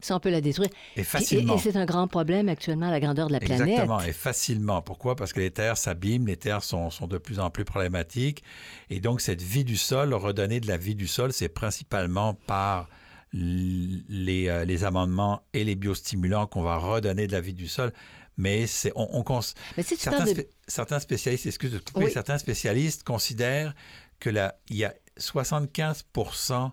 Ça, 0.04 0.16
on 0.16 0.20
peut 0.20 0.30
la 0.30 0.42
détruire. 0.42 0.70
Et 0.96 1.04
facilement. 1.04 1.56
Et, 1.56 1.60
c'est 1.60 1.76
un 1.76 1.86
grand 1.86 2.08
problème 2.08 2.50
actuellement 2.50 2.88
à 2.88 2.92
la 2.92 3.00
grandeur 3.00 3.28
de 3.28 3.34
la 3.34 3.40
planète. 3.40 3.62
Exactement, 3.62 4.02
et 4.02 4.14
facilement. 4.14 4.82
Pourquoi? 4.82 5.16
Parce 5.16 5.34
que 5.34 5.40
les 5.40 5.52
terres 5.52 5.78
s'abîment, 5.78 6.28
les 6.28 6.38
terres 6.38 6.64
sont, 6.64 6.90
sont, 6.90 7.08
de 7.08 7.18
plus 7.18 7.40
en 7.40 7.50
plus 7.50 7.66
problématiques. 7.66 8.44
Et 8.90 9.00
donc, 9.00 9.22
cette 9.22 9.42
vie 9.42 9.64
du 9.64 9.78
sol, 9.78 10.14
redonner 10.14 10.60
de 10.60 10.68
la 10.68 10.78
vie 10.78 10.96
du 10.96 11.08
sol, 11.08 11.32
c'est 11.32 11.50
principalement 11.50 12.34
par 12.34 12.90
les, 13.34 14.48
euh, 14.50 14.66
les, 14.66 14.84
amendements 14.84 15.42
et 15.54 15.64
les 15.64 15.76
biostimulants 15.76 16.46
qu'on 16.46 16.62
va 16.62 16.78
redonner 16.78 17.26
de 17.26 17.32
la 17.32 17.42
vie 17.42 17.54
du 17.54 17.68
sol. 17.68 17.92
Mais 18.38 18.68
c'est 18.68 18.92
on, 18.96 19.24
on 19.26 19.40
Mais 19.78 19.84
si 19.84 19.96
certains, 19.96 20.26
certains, 20.68 21.00
spécialistes, 21.00 21.46
excusez 21.46 21.80
moi 21.96 22.10
certains 22.10 22.38
spécialistes 22.38 23.04
considèrent 23.04 23.74
que 24.20 24.30
la, 24.30 24.56
il 24.70 24.78
y 24.78 24.86
a 24.86 24.94
75% 25.20 26.72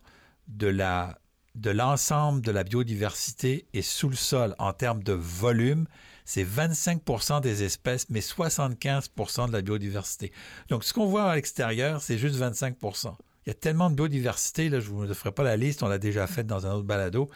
de 0.49 0.67
la 0.67 1.19
de 1.55 1.71
l'ensemble 1.71 2.43
de 2.43 2.51
la 2.51 2.65
biodiversité 2.65 3.67
est 3.73 3.83
sous 3.83 4.09
le 4.09 4.17
sol 4.17 4.55
en 4.59 4.73
termes 4.73 5.03
de 5.03 5.13
volume. 5.13 5.87
C'est 6.25 6.45
25% 6.45 7.41
des 7.41 7.65
espèces, 7.65 8.09
mais 8.09 8.21
75% 8.21 9.49
de 9.49 9.53
la 9.53 9.63
biodiversité. 9.63 10.33
Donc, 10.69 10.85
ce 10.85 10.93
qu'on 10.93 11.07
voit 11.07 11.31
à 11.31 11.35
l'extérieur, 11.35 12.01
c'est 12.03 12.19
juste 12.19 12.37
25 12.37 12.77
Il 12.83 13.49
y 13.49 13.51
a 13.51 13.55
tellement 13.55 13.91
de 13.91 13.97
biodiversité, 13.97 14.69
là, 14.69 14.81
je 14.81 14.91
ne 14.91 15.07
vous 15.07 15.15
ferai 15.15 15.33
pas 15.33 15.43
la 15.43 15.57
liste, 15.57 15.83
on 15.83 15.89
l'a 15.89 15.99
déjà 15.99 16.27
faite 16.27 16.47
dans 16.47 16.67
un 16.67 16.73
autre 16.73 16.87
balado, 16.87 17.29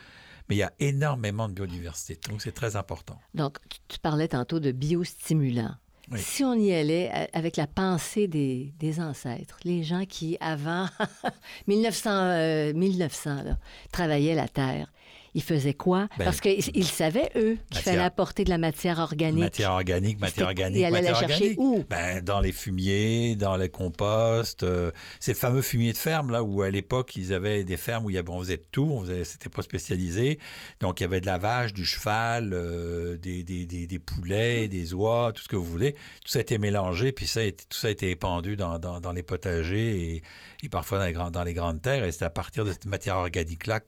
mais 0.49 0.55
il 0.55 0.59
y 0.59 0.63
a 0.63 0.73
énormément 0.79 1.49
de 1.49 1.55
biodiversité. 1.55 2.19
Donc, 2.29 2.41
c'est 2.41 2.53
très 2.53 2.77
important. 2.77 3.19
Donc, 3.35 3.59
tu 3.89 3.99
parlais 3.99 4.29
tantôt 4.29 4.61
de 4.61 4.71
biostimulants. 4.71 5.75
Si 6.17 6.45
on 6.45 6.55
y 6.55 6.73
allait 6.73 7.29
avec 7.33 7.57
la 7.57 7.67
pensée 7.67 8.29
des, 8.29 9.01
ancêtres, 9.01 9.59
les 9.65 9.83
gens 9.83 10.05
qui, 10.05 10.37
avant 10.41 10.87
1900, 11.67 12.75
1900 12.75 13.31
euh, 13.31 13.53
travaillaient 13.91 14.35
la 14.35 14.49
terre, 14.49 14.93
ils 15.35 15.43
faisaient 15.43 15.75
quoi? 15.75 16.09
Ben, 16.17 16.25
Parce 16.25 16.41
qu'ils 16.41 16.87
savaient, 16.87 17.31
eux, 17.37 17.59
qu'il 17.71 17.83
fallait 17.83 17.99
apporter 17.99 18.45
de 18.45 18.51
la 18.51 18.59
matière 18.59 19.01
organique. 19.01 19.43
Matière 19.43 19.73
organique, 19.73 20.21
matière 20.21 20.47
organique. 20.47 20.79
Ils 20.81 20.85
allaient 20.85 21.03
la 21.03 21.15
chercher 21.15 21.55
où? 21.59 21.85
Ben, 21.91 22.23
dans 22.23 22.41
les 22.41 22.53
fumiers, 22.53 23.35
dans 23.37 23.57
les 23.57 23.69
composts. 23.69 24.63
Euh, 24.63 24.93
c'est 25.19 25.33
le 25.33 25.39
fameux 25.39 25.63
fumier 25.63 25.93
de 25.93 25.99
ferme, 25.99 26.31
là, 26.31 26.43
où 26.43 26.63
à 26.63 26.71
l'époque, 26.71 27.17
ils 27.17 27.35
avaient 27.35 27.65
des 27.65 27.77
fermes 27.77 28.05
où 28.05 28.11
il 28.11 28.15
y 28.15 28.19
avait, 28.19 28.31
on 28.31 28.39
faisait 28.39 28.63
tout, 28.71 29.05
c'était 29.25 29.49
pas 29.49 29.63
spécialisé. 29.63 30.39
Donc, 30.81 31.01
il 31.01 31.03
y 31.03 31.07
avait 31.07 31.21
de 31.21 31.27
la 31.27 31.39
vache, 31.39 31.73
du 31.73 31.85
cheval, 31.85 32.53
euh, 32.53 33.17
des, 33.17 33.43
des, 33.43 33.67
des, 33.67 33.99
poulets, 33.99 34.69
des 34.69 34.95
oies, 34.95 35.33
tout 35.35 35.43
ce 35.43 35.49
que 35.49 35.57
vous 35.57 35.65
voulez. 35.65 35.93
Tout 35.93 36.29
ça 36.29 36.39
a 36.39 36.43
été 36.43 36.59
mélangé, 36.59 37.11
puis 37.13 37.27
ça, 37.27 37.41
tout 37.51 37.77
ça 37.77 37.89
a 37.89 37.91
été 37.91 38.11
épandu 38.11 38.57
dans, 38.57 38.79
dans, 38.79 39.01
dans 39.01 39.13
les 39.13 39.23
potagers 39.23 40.15
et, 40.15 40.23
et 40.63 40.69
parfois 40.69 40.99
dans 40.99 41.07
les, 41.07 41.13
grands, 41.13 41.31
dans 41.31 41.45
les 41.45 41.55
grandes 41.55 41.83
terres. 41.83 42.05
Et 42.05 42.13
c'est 42.13 42.25
à 42.25 42.31
partir 42.31 42.65
de 42.65 42.73
cette 42.73 42.87
matière 42.87 43.17
organique-là 43.17 43.81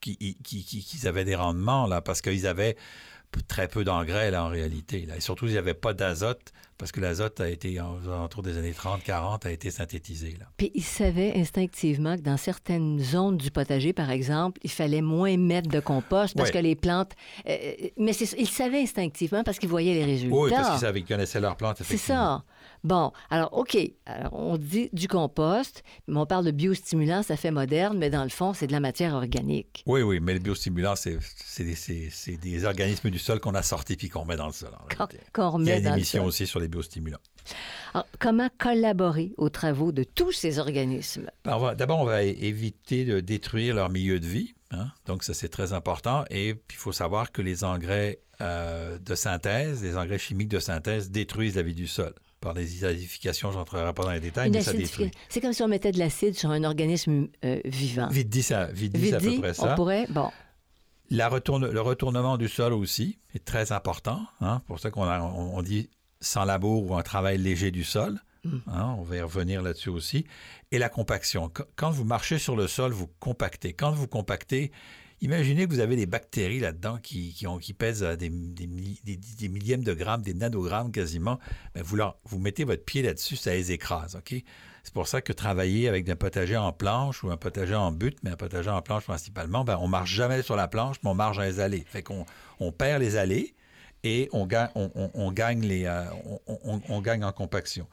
qu'ils 0.00 0.36
qui, 0.42 1.00
avaient 1.04 1.24
des 1.24 1.34
rendements, 1.34 1.86
là, 1.86 2.00
parce 2.00 2.20
qu'ils 2.20 2.46
avaient 2.46 2.76
très 3.46 3.68
peu 3.68 3.84
d'engrais, 3.84 4.30
là, 4.30 4.44
en 4.44 4.48
réalité. 4.48 5.06
Là. 5.06 5.16
Et 5.16 5.20
surtout, 5.20 5.46
il 5.46 5.52
n'y 5.52 5.58
avait 5.58 5.74
pas 5.74 5.94
d'azote, 5.94 6.52
parce 6.78 6.92
que 6.92 7.00
l'azote 7.00 7.40
a 7.40 7.48
été, 7.48 7.78
autour 7.80 8.42
des 8.42 8.58
années 8.58 8.72
30-40, 8.72 9.46
a 9.46 9.50
été 9.52 9.70
synthétisé. 9.70 10.36
Là. 10.38 10.46
Puis 10.56 10.72
ils 10.74 10.82
savaient 10.82 11.34
instinctivement 11.36 12.16
que 12.16 12.22
dans 12.22 12.36
certaines 12.36 12.98
zones 12.98 13.36
du 13.36 13.50
potager, 13.50 13.92
par 13.92 14.10
exemple, 14.10 14.58
il 14.64 14.70
fallait 14.70 15.02
moins 15.02 15.36
mettre 15.36 15.68
de 15.68 15.80
compost 15.80 16.36
parce 16.36 16.50
que 16.50 16.58
les 16.58 16.74
plantes... 16.74 17.12
Euh, 17.46 17.58
mais 17.96 18.12
ils 18.12 18.48
savaient 18.48 18.82
instinctivement 18.82 19.44
parce 19.44 19.58
qu'ils 19.58 19.68
voyaient 19.68 19.94
les 19.94 20.04
résultats. 20.04 20.36
Oui, 20.36 20.50
parce 20.50 20.70
qu'ils 20.70 20.80
savaient 20.80 21.00
qu'ils 21.00 21.14
connaissaient 21.14 21.40
leurs 21.40 21.56
plantes, 21.56 21.82
C'est 21.84 21.96
ça. 21.96 22.42
Bon, 22.82 23.12
alors, 23.28 23.52
OK, 23.52 23.76
alors, 24.06 24.32
on 24.32 24.56
dit 24.56 24.88
du 24.92 25.06
compost, 25.06 25.82
mais 26.06 26.18
on 26.18 26.26
parle 26.26 26.46
de 26.46 26.50
biostimulant, 26.50 27.22
ça 27.22 27.36
fait 27.36 27.50
moderne, 27.50 27.98
mais 27.98 28.08
dans 28.08 28.22
le 28.22 28.30
fond, 28.30 28.54
c'est 28.54 28.66
de 28.66 28.72
la 28.72 28.80
matière 28.80 29.14
organique. 29.14 29.82
Oui, 29.86 30.02
oui, 30.02 30.18
mais 30.20 30.32
le 30.32 30.38
biostimulant, 30.38 30.94
c'est 30.96 31.18
des, 31.58 32.36
des, 32.36 32.64
organismes 32.64 33.10
du 33.10 33.18
sol 33.18 33.38
qu'on 33.40 33.54
a 33.54 33.62
sortis 33.62 33.96
puis 33.96 34.08
qu'on 34.08 34.24
met 34.24 34.36
dans 34.36 34.46
le 34.46 34.52
sol. 34.52 34.70
Qu'on 35.32 35.50
remet 35.50 35.64
Il 35.64 35.68
y 35.68 35.72
a 35.86 35.90
une 35.90 35.94
émission 35.94 36.24
aussi 36.24 36.46
sur 36.46 36.58
les 36.58 36.68
biostimulants. 36.68 37.18
Alors, 37.92 38.06
comment 38.18 38.48
collaborer 38.58 39.32
aux 39.36 39.50
travaux 39.50 39.92
de 39.92 40.04
tous 40.04 40.32
ces 40.32 40.58
organismes? 40.58 41.30
Ben, 41.44 41.74
d'abord, 41.74 42.00
on 42.00 42.04
va 42.04 42.22
éviter 42.22 43.04
de 43.04 43.20
détruire 43.20 43.74
leur 43.74 43.90
milieu 43.90 44.20
de 44.20 44.26
vie. 44.26 44.54
Hein. 44.70 44.88
Donc, 45.06 45.24
ça, 45.24 45.34
c'est 45.34 45.48
très 45.48 45.72
important. 45.72 46.24
Et 46.30 46.54
puis, 46.54 46.76
il 46.76 46.80
faut 46.80 46.92
savoir 46.92 47.32
que 47.32 47.42
les 47.42 47.64
engrais 47.64 48.20
euh, 48.40 48.98
de 48.98 49.14
synthèse, 49.14 49.82
les 49.82 49.96
engrais 49.96 50.18
chimiques 50.18 50.48
de 50.48 50.60
synthèse 50.60 51.10
détruisent 51.10 51.56
la 51.56 51.62
vie 51.62 51.74
du 51.74 51.86
sol 51.86 52.14
par 52.40 52.54
des 52.54 52.84
acidifications, 52.84 53.52
je 53.52 53.58
n'entrerai 53.58 53.92
pas 53.92 54.02
dans 54.02 54.12
les 54.12 54.20
détails, 54.20 54.50
mais 54.50 54.62
ça 54.62 54.72
détruit. 54.72 55.10
C'est 55.28 55.40
comme 55.40 55.52
si 55.52 55.62
on 55.62 55.68
mettait 55.68 55.92
de 55.92 55.98
l'acide 55.98 56.34
sur 56.34 56.50
un 56.50 56.64
organisme 56.64 57.28
euh, 57.44 57.60
vivant. 57.64 58.08
Vite 58.08 58.28
dit, 58.28 58.42
ça, 58.42 58.66
vite 58.66 58.92
dit, 58.94 59.14
à 59.14 59.18
peu 59.18 59.38
près 59.38 59.54
ça. 59.54 59.72
On 59.72 59.76
pourrait, 59.76 60.06
bon. 60.08 60.30
La 61.10 61.28
retourne, 61.28 61.68
le 61.68 61.80
retournement 61.80 62.38
du 62.38 62.48
sol 62.48 62.72
aussi 62.72 63.18
est 63.34 63.44
très 63.44 63.72
important. 63.72 64.20
Hein, 64.40 64.62
pour 64.66 64.78
ça 64.78 64.90
qu'on 64.90 65.08
on, 65.08 65.62
dit 65.62 65.90
sans 66.20 66.44
labour 66.44 66.88
ou 66.88 66.94
un 66.94 67.02
travail 67.02 67.36
léger 67.36 67.70
du 67.70 67.84
sol. 67.84 68.20
Hmm. 68.44 68.58
Hein, 68.68 68.94
on 68.96 69.02
va 69.02 69.16
y 69.16 69.20
revenir 69.20 69.60
là-dessus 69.60 69.90
aussi. 69.90 70.24
Et 70.70 70.78
la 70.78 70.88
compaction. 70.88 71.50
Quand 71.74 71.90
vous 71.90 72.04
marchez 72.04 72.38
sur 72.38 72.56
le 72.56 72.68
sol, 72.68 72.92
vous 72.92 73.08
compactez. 73.18 73.72
Quand 73.72 73.90
vous 73.90 74.06
compactez, 74.06 74.70
Imaginez 75.22 75.66
que 75.66 75.72
vous 75.72 75.80
avez 75.80 75.96
des 75.96 76.06
bactéries 76.06 76.60
là-dedans 76.60 76.98
qui, 77.02 77.34
qui, 77.60 77.74
pèsent 77.74 78.02
des, 78.18 78.30
des, 78.30 79.48
millièmes 79.48 79.84
de 79.84 79.92
grammes, 79.92 80.22
des 80.22 80.32
nanogrammes 80.32 80.92
quasiment. 80.92 81.38
Ben, 81.74 81.82
vous, 81.82 81.98
vous 82.24 82.38
mettez 82.38 82.64
votre 82.64 82.84
pied 82.84 83.02
là-dessus, 83.02 83.36
ça 83.36 83.52
les 83.52 83.70
écrase. 83.70 84.18
C'est 84.82 84.94
pour 84.94 85.08
ça 85.08 85.20
que 85.20 85.34
travailler 85.34 85.88
avec 85.88 86.08
un 86.08 86.16
potager 86.16 86.56
en 86.56 86.72
planche 86.72 87.22
ou 87.22 87.30
un 87.30 87.36
potager 87.36 87.74
en 87.74 87.92
butte, 87.92 88.16
mais 88.22 88.30
un 88.30 88.36
potager 88.36 88.70
en 88.70 88.80
planche 88.80 89.04
principalement, 89.04 89.62
ben, 89.62 89.76
on 89.80 89.88
marche 89.88 90.10
jamais 90.10 90.40
sur 90.42 90.56
la 90.56 90.68
planche, 90.68 90.96
mais 91.04 91.10
on 91.10 91.14
marche 91.14 91.36
dans 91.36 91.42
les 91.42 91.60
allées. 91.60 91.84
Fait 91.86 92.04
on 92.58 92.72
perd 92.72 93.02
les 93.02 93.16
allées 93.16 93.54
et 94.04 94.30
on 94.32 94.46
gagne, 94.46 94.70
euh, 94.74 96.04
on, 96.46 97.00
gagne 97.02 97.24
en 97.24 97.32
compaction. 97.32 97.86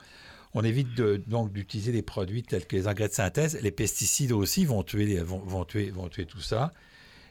On 0.53 0.63
évite 0.63 0.95
donc 1.27 1.51
d'utiliser 1.51 1.91
des 1.91 2.01
produits 2.01 2.43
tels 2.43 2.65
que 2.65 2.77
les 2.77 2.87
engrais 2.87 3.09
de 3.09 3.13
synthèse. 3.13 3.59
Les 3.61 3.71
pesticides 3.71 4.31
aussi 4.31 4.65
vont 4.65 4.83
tuer, 4.83 5.17
vont, 5.21 5.65
tuer, 5.65 5.91
vont 5.91 6.07
tuer 6.07 6.25
tout 6.25 6.39
ça 6.39 6.71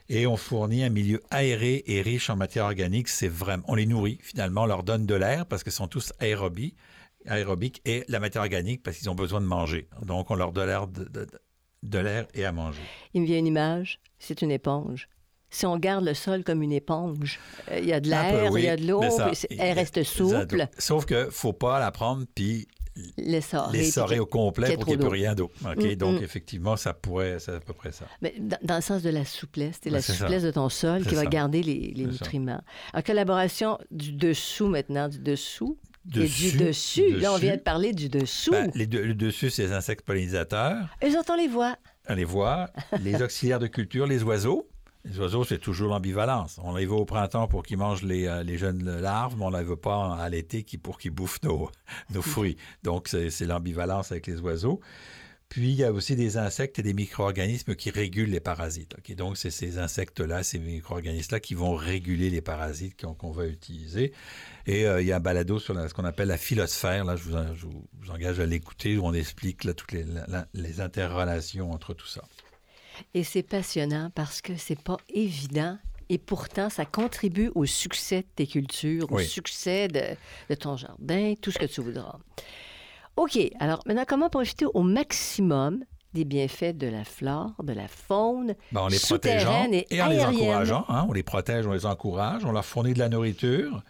et 0.08 0.26
on 0.26 0.36
fournit 0.36 0.84
un 0.84 0.88
milieu 0.88 1.20
aéré 1.30 1.82
et 1.86 2.02
riche 2.02 2.30
en 2.30 2.36
matière 2.36 2.64
organique. 2.64 3.08
C'est 3.08 3.28
vraiment, 3.28 3.64
on 3.68 3.75
les 3.75 3.86
nourrit 3.86 4.18
finalement, 4.22 4.62
on 4.62 4.66
leur 4.66 4.82
donne 4.82 5.06
de 5.06 5.14
l'air 5.14 5.46
parce 5.46 5.62
qu'ils 5.62 5.72
sont 5.72 5.88
tous 5.88 6.12
aérobies, 6.18 6.75
aérobiques 7.26 7.82
et 7.84 8.04
la 8.08 8.20
matière 8.20 8.42
organique 8.42 8.82
parce 8.82 8.98
qu'ils 8.98 9.10
ont 9.10 9.14
besoin 9.14 9.40
de 9.40 9.46
manger. 9.46 9.88
Donc 10.02 10.30
on 10.30 10.34
leur 10.34 10.52
donne 10.52 10.68
l'air 10.68 10.86
de, 10.86 11.98
l'air 11.98 12.26
et 12.34 12.44
à 12.44 12.52
manger. 12.52 12.82
Il 13.14 13.22
me 13.22 13.26
vient 13.26 13.38
une 13.38 13.46
image, 13.46 14.00
c'est 14.18 14.42
une 14.42 14.50
éponge. 14.50 15.08
Si 15.48 15.64
on 15.64 15.78
garde 15.78 16.04
le 16.04 16.12
sol 16.12 16.42
comme 16.42 16.62
une 16.62 16.72
éponge, 16.72 17.38
euh, 17.70 17.78
il 17.78 17.86
y 17.86 17.92
a 17.92 18.00
de 18.00 18.08
l'air, 18.10 18.50
il 18.56 18.64
y 18.64 18.68
a 18.68 18.76
de 18.76 18.86
l'eau, 18.86 19.00
elle 19.50 19.78
reste 19.78 20.02
souple. 20.02 20.66
Sauf 20.76 21.06
que 21.06 21.30
faut 21.30 21.52
pas 21.52 21.78
la 21.78 21.92
prendre 21.92 22.26
puis 22.34 22.66
l'essorer 23.16 24.18
au 24.18 24.26
complet 24.26 24.74
pour 24.74 24.84
qu'il 24.84 24.96
n'y 24.96 25.04
ait 25.04 25.08
plus 25.08 25.08
rien 25.08 25.34
d'eau. 25.34 25.50
Mm, 25.62 25.94
Donc, 25.94 26.20
mm. 26.20 26.24
effectivement, 26.24 26.76
ça 26.76 26.94
pourrait, 26.94 27.38
c'est 27.38 27.52
à 27.52 27.60
peu 27.60 27.72
près 27.72 27.92
ça. 27.92 28.06
Mais 28.22 28.34
dans, 28.38 28.76
le 28.76 28.80
sens 28.80 29.02
de 29.02 29.10
la 29.10 29.24
souplesse, 29.24 29.76
c'est 29.82 29.90
la 29.90 30.02
souplesse 30.02 30.42
de 30.42 30.50
ton 30.50 30.68
sol 30.68 31.04
qui 31.04 31.14
va 31.14 31.26
garder 31.26 31.62
les, 31.62 32.06
nutriments. 32.06 32.62
En 32.94 33.02
collaboration 33.02 33.78
du 33.90 34.12
dessous 34.12 34.68
maintenant, 34.68 35.08
du 35.08 35.18
dessous, 35.18 35.78
et 36.14 36.28
du 36.28 36.52
dessus. 36.56 37.16
Là, 37.16 37.32
on 37.32 37.36
vient 37.36 37.56
de 37.56 37.60
parler 37.60 37.92
du 37.92 38.08
dessous. 38.08 38.52
Ben, 38.52 38.70
les 38.74 38.86
le 38.86 39.14
dessus, 39.14 39.50
c'est 39.50 39.64
les 39.64 39.72
insectes 39.72 40.04
pollinisateurs. 40.04 40.88
Eux 41.04 41.18
autres, 41.18 41.32
on 41.32 41.36
les 41.36 41.48
voit. 41.48 41.76
On 42.08 42.14
les 42.14 42.24
voit. 42.24 42.70
les 43.02 43.20
auxiliaires 43.22 43.58
de 43.58 43.66
culture, 43.66 44.06
les 44.06 44.22
oiseaux. 44.22 44.68
Les 45.08 45.20
oiseaux, 45.20 45.44
c'est 45.44 45.58
toujours 45.58 45.90
l'ambivalence. 45.90 46.58
On 46.64 46.75
les 46.75 46.84
veut 46.84 46.94
au 46.94 47.04
printemps 47.04 47.46
pour 47.46 47.62
qu'ils 47.62 47.78
mangent 47.78 48.02
les, 48.02 48.26
euh, 48.26 48.42
les, 48.42 48.58
jeunes 48.58 48.98
larves, 49.00 49.36
mais 49.38 49.44
on 49.44 49.50
ne 49.52 49.58
les 49.58 49.64
veut 49.64 49.76
pas 49.76 50.16
à 50.16 50.28
l'été 50.28 50.66
pour 50.82 50.98
qu'ils 50.98 51.12
bouffent 51.12 51.42
nos, 51.44 51.70
nos 52.10 52.22
fruits. 52.22 52.56
Donc, 52.82 53.06
c'est 53.08 53.46
l'ambivalence 53.46 54.10
avec 54.10 54.26
les 54.26 54.40
oiseaux. 54.40 54.80
Puis, 55.48 55.70
il 55.70 55.76
y 55.76 55.84
a 55.84 55.92
aussi 55.92 56.16
des 56.16 56.38
insectes 56.38 56.80
et 56.80 56.82
des 56.82 56.92
micro-organismes 56.92 57.76
qui 57.76 57.90
régulent 57.90 58.30
les 58.30 58.40
parasites. 58.40 58.96
Donc, 59.16 59.36
c'est 59.36 59.52
ces 59.52 59.78
insectes-là, 59.78 60.42
ces 60.42 60.58
micro-organismes-là 60.58 61.38
qui 61.38 61.54
vont 61.54 61.76
réguler 61.76 62.28
les 62.28 62.40
parasites 62.40 63.00
qu'on 63.00 63.30
va 63.30 63.46
utiliser. 63.46 64.12
Et 64.66 64.88
euh, 64.88 65.00
il 65.00 65.06
y 65.06 65.12
a 65.12 65.16
un 65.16 65.20
balado 65.20 65.60
sur 65.60 65.76
ce 65.88 65.94
qu'on 65.94 66.04
appelle 66.04 66.28
la 66.28 66.36
philosphère. 66.36 67.04
Là, 67.04 67.14
je 67.14 67.22
vous, 67.22 67.38
je 67.54 67.66
vous 67.66 68.10
engage 68.10 68.40
à 68.40 68.46
l'écouter, 68.46 68.98
où 68.98 69.06
on 69.06 69.14
explique 69.14 69.60
toutes 69.60 69.92
les, 69.92 70.04
les 70.52 70.80
interrelations 70.80 71.70
entre 71.70 71.94
tout 71.94 72.08
ça. 72.08 72.22
Et 73.14 73.24
c'est 73.24 73.42
passionnant 73.42 74.10
parce 74.14 74.40
que 74.40 74.56
c'est 74.56 74.80
pas 74.80 74.96
évident 75.08 75.78
et 76.08 76.18
pourtant, 76.18 76.70
ça 76.70 76.84
contribue 76.84 77.50
au 77.54 77.66
succès 77.66 78.20
de 78.20 78.26
tes 78.36 78.46
cultures, 78.46 79.10
au 79.10 79.18
succès 79.18 79.88
de, 79.88 80.54
ton 80.54 80.76
jardin, 80.76 81.34
tout 81.40 81.50
ce 81.50 81.58
que 81.58 81.66
tu 81.66 81.80
voudras. 81.80 82.18
OK, 83.16 83.38
alors 83.58 83.82
maintenant, 83.86 84.04
comment 84.06 84.28
profiter 84.28 84.66
au 84.72 84.82
maximum 84.82 85.82
des 86.12 86.24
bienfaits 86.24 86.76
de 86.76 86.86
la 86.86 87.04
flore, 87.04 87.52
de 87.62 87.72
la 87.72 87.88
faune, 87.88 88.54
Ben, 88.72 88.82
en 88.82 88.88
les 88.88 88.98
protégeant 88.98 89.68
et, 89.70 90.00
en 90.00 90.06
les 90.06 90.20
encourageant. 90.20 90.84
hein, 90.88 91.06
on 91.08 91.12
les 91.12 91.22
protège, 91.22 91.66
on 91.66 91.72
les 91.72 91.86
encourage, 91.86 92.44
on 92.44 92.52
leur 92.52 92.64
fournit 92.64 92.94
de 92.94 92.98
la 92.98 93.08
nourriture, 93.08 93.82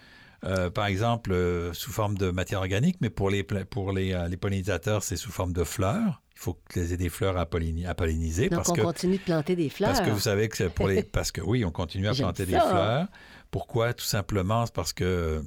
euh, 0.45 0.71
par 0.71 0.87
exemple 0.87 1.33
euh, 1.33 1.73
sous 1.73 1.93
forme 1.93 2.17
de 2.17 2.31
matière 2.31 2.61
organique, 2.61 2.97
mais 3.01 3.11
pour 3.11 3.31
les, 3.31 3.43
pour 3.43 3.93
les, 3.93 4.13
euh, 4.13 4.29
les 4.29 4.37
pollinisateurs, 4.37 5.03
c'est 5.03 5.17
sous 5.17 5.31
forme 5.31 5.53
de 5.53 5.65
fleurs. 5.65 6.23
Il 6.37 6.41
faut 6.41 6.59
qu'ils 6.71 6.93
aient 6.93 6.97
des 6.99 7.09
fleurs 7.09 7.37
à, 7.39 7.47
pollini- 7.47 7.87
à 7.87 7.95
polliniser 7.95 8.51
Donc, 8.51 8.59
parce 8.59 8.69
on 8.69 8.75
que, 8.75 8.83
continue 8.83 9.17
de 9.17 9.23
planter 9.23 9.57
des 9.57 9.71
fleurs. 9.71 9.91
parce 9.93 10.07
que 10.07 10.11
vous 10.13 10.21
savez 10.21 10.49
que 10.51 10.57
c'est 10.57 10.69
pour 10.69 10.87
les... 10.87 11.03
Parce 11.13 11.33
que 11.33 11.41
oui, 11.41 11.65
on 11.65 11.71
continue 11.71 12.07
à 12.09 12.13
planter 12.15 12.45
des 12.47 12.53
fleurs. 12.61 13.09
Pourquoi? 13.51 13.95
Tout 13.95 14.05
simplement, 14.05 14.67
parce 14.67 14.93
que 14.93 15.43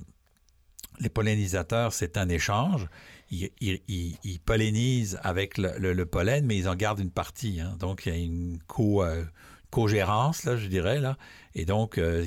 les 1.00 1.10
pollinisateurs, 1.10 1.94
c'est 1.94 2.18
un 2.18 2.28
échange. 2.28 2.88
Ils, 3.32 3.52
ils- 3.62 3.82
ils- 3.88 4.18
ils 4.24 4.40
pollinisent 4.40 5.20
avec 5.22 5.58
le, 5.60 5.72
le- 5.78 5.94
le 5.94 6.06
pollen, 6.08 6.46
mais 6.46 6.58
ils 6.58 6.68
en 6.68 6.76
gardent 6.76 7.00
une 7.00 7.12
partie. 7.12 7.62
hein. 7.62 7.76
Donc, 7.80 8.06
il 8.08 8.12
y 8.12 8.16
a 8.16 8.20
une 8.20 8.58
co, 8.68 9.04
euh, 9.04 9.24
co-gérance, 9.72 10.44
là, 10.46 10.56
je 10.58 10.68
dirais. 10.68 11.00
Là. 11.00 11.18
Et 11.56 11.66
donc, 11.66 11.98
euh, 11.98 12.26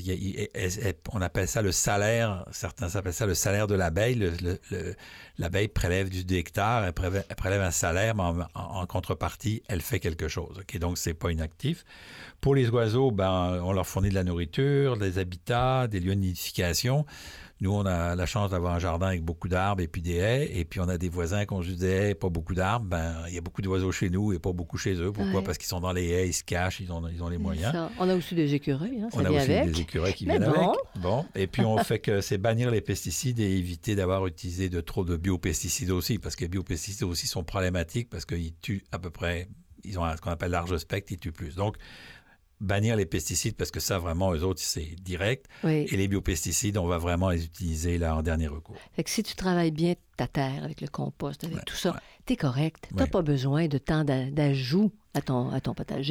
a- 0.54 0.92
on 1.12 1.20
appelle 1.22 1.48
ça 1.48 1.62
le 1.62 1.72
salaire. 1.72 2.44
Certains 2.50 2.94
appellent 2.96 3.12
ça 3.12 3.26
le 3.26 3.34
salaire 3.34 3.66
de 3.66 3.74
l'abeille. 3.74 4.14
Le- 4.16 4.32
le- 4.42 4.58
le- 4.70 4.94
L'abeille 5.38 5.68
prélève 5.68 6.10
du 6.10 6.24
nectar, 6.24 6.84
elle 6.84 6.92
prélève, 6.92 7.62
un 7.62 7.70
salaire, 7.70 8.14
mais 8.14 8.44
en, 8.54 8.86
contrepartie, 8.86 9.62
elle 9.68 9.80
fait 9.80 9.98
quelque 9.98 10.28
chose. 10.28 10.58
ok? 10.58 10.78
Donc, 10.78 10.98
c'est 10.98 11.14
pas 11.14 11.30
inactif. 11.32 11.84
Pour 12.40 12.54
les 12.54 12.68
oiseaux, 12.68 13.10
ben, 13.10 13.60
on 13.64 13.72
leur 13.72 13.86
fournit 13.86 14.10
de 14.10 14.14
la 14.14 14.24
nourriture, 14.24 14.96
des 14.98 15.18
habitats, 15.18 15.86
des 15.88 16.00
lieux 16.00 16.14
de 16.14 16.20
nidification. 16.20 17.06
Nous, 17.62 17.72
on 17.72 17.86
a 17.86 18.16
la 18.16 18.26
chance 18.26 18.50
d'avoir 18.50 18.74
un 18.74 18.80
jardin 18.80 19.06
avec 19.06 19.22
beaucoup 19.22 19.46
d'arbres 19.46 19.82
et 19.82 19.86
puis 19.86 20.02
des 20.02 20.16
haies. 20.16 20.50
Et 20.58 20.64
puis, 20.64 20.80
on 20.80 20.88
a 20.88 20.98
des 20.98 21.08
voisins 21.08 21.46
qui 21.46 21.52
ont 21.52 21.62
juste 21.62 21.78
des 21.78 21.86
haies, 21.86 22.14
pas 22.16 22.28
beaucoup 22.28 22.54
d'arbres. 22.54 22.86
Ben, 22.86 23.14
il 23.28 23.34
y 23.36 23.38
a 23.38 23.40
beaucoup 23.40 23.62
d'oiseaux 23.62 23.92
chez 23.92 24.10
nous 24.10 24.32
et 24.32 24.40
pas 24.40 24.52
beaucoup 24.52 24.78
chez 24.78 24.94
eux. 24.94 25.12
Pourquoi? 25.12 25.34
Ouais. 25.38 25.42
Parce 25.44 25.58
qu'ils 25.58 25.68
sont 25.68 25.78
dans 25.78 25.92
les 25.92 26.08
haies, 26.08 26.28
ils 26.28 26.32
se 26.32 26.42
cachent, 26.42 26.80
ils 26.80 26.90
ont, 26.90 27.06
ils 27.06 27.22
ont 27.22 27.28
les 27.28 27.38
moyens. 27.38 27.70
Ça. 27.70 27.88
On 28.00 28.08
a 28.08 28.16
aussi 28.16 28.34
des 28.34 28.52
écureuils, 28.52 29.00
hein, 29.00 29.10
ça 29.12 29.20
On 29.20 29.24
a 29.24 29.30
aussi 29.30 29.52
avec. 29.52 29.74
des 29.74 29.80
écureuils 29.82 30.12
qui 30.12 30.26
Mais 30.26 30.38
viennent 30.40 30.50
bon. 30.50 30.70
avec. 30.70 30.80
Bon. 31.00 31.24
Et 31.36 31.46
puis, 31.46 31.62
on 31.62 31.78
fait 31.78 32.00
que 32.00 32.20
c'est 32.20 32.36
bannir 32.36 32.68
les 32.72 32.80
pesticides 32.80 33.38
et 33.38 33.56
éviter 33.56 33.94
d'avoir 33.94 34.26
utilisé 34.26 34.68
de 34.68 34.80
trop 34.80 35.04
de 35.04 35.16
biopesticides 35.16 35.92
aussi, 35.92 36.18
parce 36.18 36.34
que 36.34 36.42
les 36.42 36.48
biopesticides 36.48 37.04
aussi 37.04 37.28
sont 37.28 37.44
problématiques 37.44 38.10
parce 38.10 38.24
qu'ils 38.24 38.56
tuent 38.56 38.82
à 38.90 38.98
peu 38.98 39.10
près, 39.10 39.46
ils 39.84 40.00
ont 40.00 40.16
ce 40.16 40.20
qu'on 40.20 40.30
appelle 40.32 40.50
large 40.50 40.76
spectre, 40.78 41.12
ils 41.12 41.18
tuent 41.18 41.30
plus. 41.30 41.54
Donc, 41.54 41.76
bannir 42.62 42.96
les 42.96 43.04
pesticides 43.06 43.54
parce 43.56 43.70
que 43.70 43.80
ça, 43.80 43.98
vraiment, 43.98 44.32
eux 44.32 44.42
autres, 44.42 44.60
c'est 44.62 44.94
direct. 45.02 45.46
Oui. 45.64 45.86
Et 45.90 45.96
les 45.96 46.08
biopesticides, 46.08 46.78
on 46.78 46.86
va 46.86 46.96
vraiment 46.98 47.28
les 47.30 47.44
utiliser 47.44 47.98
là 47.98 48.16
en 48.16 48.22
dernier 48.22 48.46
recours. 48.48 48.76
Fait 48.94 49.04
que 49.04 49.10
si 49.10 49.22
tu 49.22 49.34
travailles 49.34 49.72
bien 49.72 49.94
ta 50.16 50.26
terre 50.26 50.62
avec 50.64 50.80
le 50.80 50.88
compost, 50.88 51.44
avec 51.44 51.56
Ouais, 51.56 51.62
tout 51.66 51.76
ça, 51.76 51.90
ouais. 51.92 51.98
t'es 52.24 52.36
correct. 52.36 52.88
T'as 52.96 53.04
Ouais. 53.04 53.10
pas 53.10 53.22
besoin 53.22 53.66
de 53.68 53.78
tant 53.78 54.04
d'a- 54.04 54.30
d'ajouts 54.30 54.92
à 55.14 55.20
ton, 55.20 55.50
à. 55.50 55.60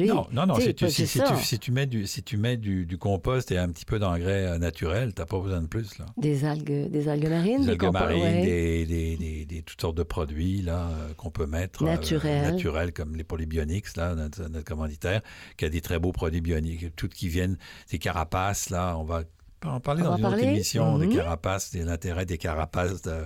Non, 0.06 0.26
non, 0.32 0.46
non. 0.46 0.54
Si 0.56 0.74
tu, 0.74 0.84
pas- 0.84 0.90
si, 0.90 1.02
c'est 1.02 1.06
si 1.06 1.18
ça. 1.18 1.24
tu, 1.36 1.44
si 1.44 1.58
tu 1.58 1.72
mets, 1.72 1.86
du, 1.86 2.06
si 2.06 2.22
tu 2.22 2.36
mets 2.36 2.56
du, 2.56 2.86
du 2.86 2.98
compost 2.98 3.50
et 3.50 3.58
un 3.58 3.68
petit 3.68 3.84
peu 3.84 3.98
d'engrais 3.98 4.46
euh, 4.46 4.58
naturel, 4.58 5.12
tu 5.14 5.20
n'as 5.20 5.26
pas 5.26 5.40
besoin 5.40 5.60
de 5.62 5.66
plus. 5.66 5.98
Là. 5.98 6.06
Des 6.16 6.44
algues, 6.44 6.88
des 6.90 7.08
algues 7.08 7.28
marines, 7.28 7.60
Des 7.60 7.64
des 7.66 7.70
algues 7.72 7.80
compo- 7.80 7.92
marines, 7.92 8.22
ouais. 8.22 8.42
des, 8.44 8.86
des- 8.86 9.16
des- 9.16 9.44
des- 9.44 9.62
toutes 9.62 9.80
sortes 9.80 9.96
de 9.96 10.02
produits 10.04 10.62
là, 10.62 10.88
euh, 10.88 11.14
qu'on 11.14 11.30
peut 11.30 11.46
mettre. 11.46 11.82
euh, 11.82 11.86
Naturels. 11.86 12.42
naturels, 12.52 12.92
comme 12.92 13.16
les 13.16 13.24
Polybionics, 13.24 13.96
là, 13.96 14.14
notre, 14.14 14.48
notre 14.48 14.64
commanditaire, 14.64 15.20
qui 15.56 15.64
a 15.64 15.68
des 15.68 15.80
très 15.80 15.98
beaux 15.98 16.12
produits 16.12 16.40
bioniques. 16.40 16.94
Toutes 16.94 17.14
qui 17.14 17.28
viennent, 17.28 17.58
des 17.90 17.98
carapaces, 17.98 18.70
là, 18.70 18.96
on 18.98 19.04
va 19.04 19.22
en 19.64 19.80
parler 19.80 20.02
On 20.02 20.10
dans 20.10 20.16
une 20.16 20.24
en 20.24 20.28
autre 20.28 20.36
parler? 20.38 20.52
émission, 20.54 20.98
Mhm. 20.98 21.08
des 21.08 21.16
carapaces, 21.16 21.74
et 21.74 21.82
l'intérêt 21.82 22.26
des 22.26 22.38
carapaces 22.38 23.02
de, 23.02 23.24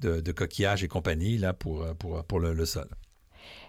de, 0.00 0.20
de 0.20 0.32
coquillages 0.32 0.82
et 0.84 0.88
compagnie 0.88 1.38
là, 1.38 1.52
pour, 1.52 1.84
pour, 1.98 2.22
pour 2.24 2.38
le, 2.40 2.54
le 2.54 2.64
sol. 2.64 2.88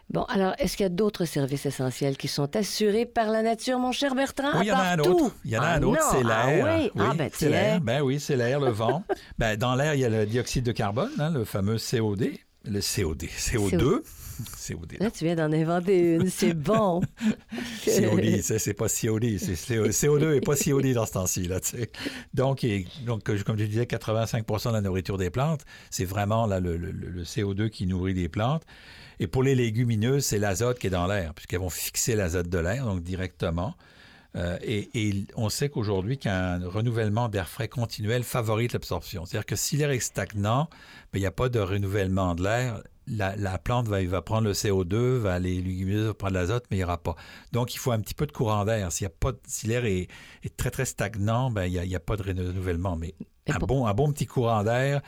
Bon, 0.10 0.24
alors, 0.24 0.54
est-ce 0.58 0.78
qu'il 0.78 0.84
y 0.84 0.88
a 0.88 0.90
d'autres 0.90 1.26
services 1.26 1.66
essentiels 1.66 2.16
qui 2.16 2.30
sont 2.30 2.56
assurés 2.56 3.06
par 3.06 3.30
la 3.30 3.42
nature, 3.42 3.78
mon 3.78 3.91
cher 3.91 4.15
Bertrand? 4.15 4.52
Oui, 4.54 4.62
il 4.62 4.67
y 4.67 4.72
en 4.72 4.78
a 4.78 4.84
un 4.84 5.00
autre. 5.00 5.36
Il 5.43 5.52
y 5.52 5.58
en 5.58 5.62
a 5.62 5.65
Ah 5.65 5.74
un 5.76 5.84
autre, 5.84 6.00
non, 6.02 6.08
c'est 6.12 6.24
l'air. 6.24 6.65
Ah 6.65 6.78
oui, 6.80 6.91
ah 6.98 7.13
ben 7.13 7.30
c'est 7.34 7.50
l'air. 7.50 7.82
Ben 7.82 8.02
oui, 8.02 8.20
c'est 8.20 8.38
l'air, 8.38 8.62
le 8.62 8.72
vent. 8.72 9.04
ben, 9.38 9.58
dans 9.58 9.76
l'air, 9.76 9.96
il 9.96 10.00
y 10.00 10.06
a 10.06 10.10
le 10.10 10.26
dioxyde 10.26 10.63
de 10.63 10.72
carbone, 10.72 11.12
hein, 11.20 11.32
le 11.32 11.43
fameux 11.43 11.78
COD. 11.78 12.30
Le 12.63 12.80
COD. 12.80 13.24
CO2. 13.24 14.02
COD. 14.67 14.97
Là, 15.00 15.12
tu 15.12 15.23
viens 15.26 15.36
d'en 15.36 15.52
inventer 15.52 16.15
une, 16.15 16.30
c'est 16.30 16.54
bon. 16.54 17.02
COD, 17.86 18.41
c'est 18.41 18.60
c'est 18.60 18.73
pas 18.73 18.88
COD, 18.88 19.38
c'est 19.38 19.56
CO- 19.56 19.88
CO2 19.89 20.36
et 20.36 20.41
pas 20.41 20.56
COD 20.56 20.93
dans 20.93 21.06
ce 21.06 21.12
temps-ci. 21.13 21.50
Donc, 22.34 22.63
et- 22.63 22.86
donc, 23.06 23.23
comme 23.23 23.58
je 23.58 23.65
disais, 23.65 23.84
85% 23.86 24.69
de 24.69 24.73
la 24.73 24.82
nourriture 24.82 25.17
des 25.17 25.30
plantes, 25.30 25.62
c'est 25.89 26.06
vraiment 26.06 26.45
là, 26.47 26.60
le, 26.60 26.78
le- 26.78 26.91
le 26.91 27.23
CO2 27.23 27.69
qui 27.69 27.86
nourrit 27.88 28.13
les 28.13 28.30
plantes. 28.30 28.63
Et 29.19 29.28
pour 29.28 29.41
les 29.43 29.56
légumineuses, 29.56 30.26
c'est 30.26 30.38
l'azote 30.39 30.78
qui 30.78 30.88
est 30.88 30.91
dans 30.91 31.08
l'air, 31.08 31.34
puisqu'elles 31.34 31.60
vont 31.60 31.69
fixer 31.71 32.15
l'azote 32.15 32.50
de 32.50 32.58
l'air, 32.60 32.86
donc 32.86 33.02
directement. 33.02 33.73
Euh, 34.38 34.58
et, 34.62 34.89
et 34.93 35.26
on 35.36 35.50
sait 35.50 35.67
qu'aujourd'hui, 35.69 36.17
qu'un 36.17 36.60
renouvellement 36.69 37.28
d'air 37.28 37.50
frais 37.50 37.67
continuel 37.67 38.23
favorise 38.23 38.71
l'absorption. 38.73 39.26
C'est-à-dire 39.26 39.45
que 39.47 39.56
si 39.56 39.78
l'air 39.78 39.89
est 39.89 40.00
stagnant, 40.00 40.69
ben, 41.12 41.19
il 41.19 41.21
n'y 41.21 41.26
a 41.26 41.32
pas 41.32 41.50
de 41.50 41.60
renouvellement 41.60 42.36
de 42.36 42.43
l'air. 42.43 42.82
La, 43.08 43.36
la 43.38 43.58
plante 43.58 43.88
va, 43.88 44.21
prendre 44.21 44.47
le 44.47 44.54
CO2, 44.54 45.15
va, 45.17 45.39
les 45.39 45.62
légumineuses 45.62 46.13
prendre 46.13 46.34
l'azote, 46.34 46.65
mais 46.69 46.78
il 46.78 46.82
n'y 46.82 46.84
aura 46.84 46.97
pas. 47.02 47.15
Donc, 47.54 47.73
il 47.73 47.78
faut 47.78 47.91
un 47.91 48.00
petit 48.02 48.13
peu 48.13 48.28
de 48.28 48.32
courant 48.34 48.63
d'air. 48.65 48.91
S'il 48.91 49.06
y 49.06 49.08
a 49.08 49.10
pas 49.10 49.32
de- 49.32 49.39
si 49.47 49.65
l'air 49.67 49.86
est, 49.86 50.08
est 50.43 50.56
très, 50.58 50.69
très 50.71 50.86
stagnant, 50.86 51.50
ben, 51.50 51.65
il 51.65 51.71
n'y 51.71 51.80
a, 51.80 51.86
il 51.86 51.89
y 51.91 51.95
a 51.95 52.00
pas 52.02 52.17
de 52.17 52.23
renouvellement. 52.23 52.95
Mais 52.97 53.15
Et 53.47 53.54
un 53.54 53.60
pour- 53.60 53.67
bon, 53.67 53.88
un 53.88 53.93
bon 53.93 54.12
petit 54.12 54.26
courant 54.26 54.63
d'air, 54.63 55.02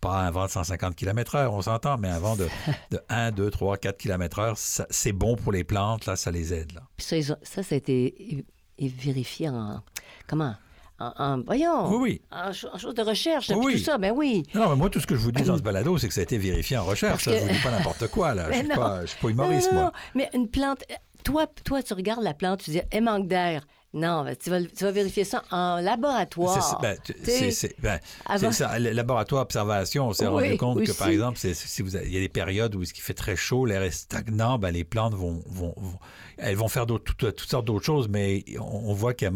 pas 0.00 0.18
un 0.26 0.30
vent 0.32 0.46
de 0.46 0.50
150 0.50 0.96
km/h, 0.96 1.46
on 1.48 1.62
s'entend, 1.62 1.96
mais 1.96 2.08
un 2.08 2.18
vent 2.18 2.34
de, 2.36 2.48
de 2.90 3.00
1, 3.08 3.30
2, 3.30 3.50
3, 3.50 3.76
4 3.78 3.98
km/h, 3.98 4.84
c'est 4.90 5.12
bon 5.12 5.36
pour 5.36 5.52
les 5.52 5.62
plantes, 5.64 6.06
là, 6.06 6.16
ça 6.16 6.30
les 6.32 6.52
aide. 6.52 6.72
Là. 6.72 6.82
Ça, 6.98 7.16
ça 7.44 7.62
a 7.70 7.74
été 7.76 8.44
é- 8.78 8.88
vérifié 8.88 9.48
en. 9.48 9.82
Comment? 10.26 10.54
En, 11.00 11.12
en- 11.18 11.40
voyons. 11.42 11.88
Oui, 11.90 11.96
oui. 12.00 12.22
En, 12.30 12.52
cho- 12.52 12.68
en 12.72 12.78
chose 12.78 12.94
de 12.94 13.02
recherche, 13.02 13.50
Oui. 13.54 13.72
tout 13.74 13.78
ça, 13.80 13.98
ben 13.98 14.12
oui. 14.14 14.44
Non, 14.54 14.68
mais 14.70 14.76
moi, 14.76 14.90
tout 14.90 15.00
ce 15.00 15.06
que 15.06 15.16
je 15.16 15.20
vous 15.20 15.32
dis 15.32 15.42
dans 15.42 15.56
ce 15.58 15.62
balado, 15.62 15.98
c'est 15.98 16.06
que 16.08 16.14
ça 16.14 16.20
a 16.20 16.22
été 16.24 16.38
vérifié 16.38 16.76
en 16.78 16.84
recherche. 16.84 17.24
Que- 17.24 17.32
je 17.32 17.38
vous 17.42 17.48
dis 17.52 17.58
pas 17.62 17.70
n'importe 17.72 18.06
quoi, 18.08 18.32
là. 18.34 18.44
Je 18.46 18.48
Mais 18.50 18.58
suis 18.60 18.68
pas, 18.68 18.76
pas 18.76 19.04
Non, 19.24 19.28
humoriste, 19.30 19.72
non, 19.72 19.74
moi. 19.78 19.84
non. 19.86 19.92
Mais 20.14 20.30
une 20.34 20.48
plante, 20.48 20.84
toi, 21.24 21.46
toi, 21.64 21.82
tu 21.82 21.94
regardes 21.94 22.22
la 22.22 22.32
plante, 22.34 22.62
tu 22.62 22.70
dis, 22.70 22.80
elle 22.90 23.02
manque 23.04 23.26
d'air. 23.26 23.66
Non, 23.94 24.24
ben, 24.24 24.34
tu, 24.36 24.50
vas, 24.50 24.60
tu 24.60 24.82
vas 24.84 24.90
vérifier 24.90 25.22
ça 25.24 25.44
en 25.52 25.76
laboratoire. 25.80 26.62
C'est- 26.62 26.82
ben, 26.82 27.50
c'est- 27.52 27.80
ben, 27.80 28.00
avant- 28.26 28.50
ça. 28.50 28.78
Le 28.78 28.90
laboratoire 28.90 29.42
observation, 29.42 30.08
on 30.08 30.12
s'est 30.12 30.26
Oui, 30.26 30.42
rendu 30.48 30.56
compte 30.56 30.84
que, 30.84 30.92
par 30.92 31.08
exemple, 31.08 31.38
si 31.38 31.80
vous 31.82 31.94
avez- 31.94 32.06
il 32.08 32.12
y 32.12 32.16
a 32.16 32.20
des 32.20 32.28
périodes 32.28 32.74
où 32.74 32.82
il 32.82 32.88
fait 32.88 33.14
très 33.14 33.36
chaud, 33.36 33.66
l'air 33.66 33.82
est 33.82 33.92
stagnant, 33.92 34.58
ben, 34.58 34.72
les 34.72 34.82
plantes 34.84 35.14
vont, 35.14 35.42
vont, 35.46 35.72
vont- 35.76 35.98
elles 36.38 36.56
vont 36.56 36.66
faire 36.66 36.86
toutes, 36.86 37.04
toutes 37.16 37.40
sortes 37.40 37.66
d'autres 37.66 37.84
choses, 37.84 38.08
mais 38.08 38.44
on, 38.58 38.90
on 38.90 38.94
voit 38.94 39.14
que 39.14 39.26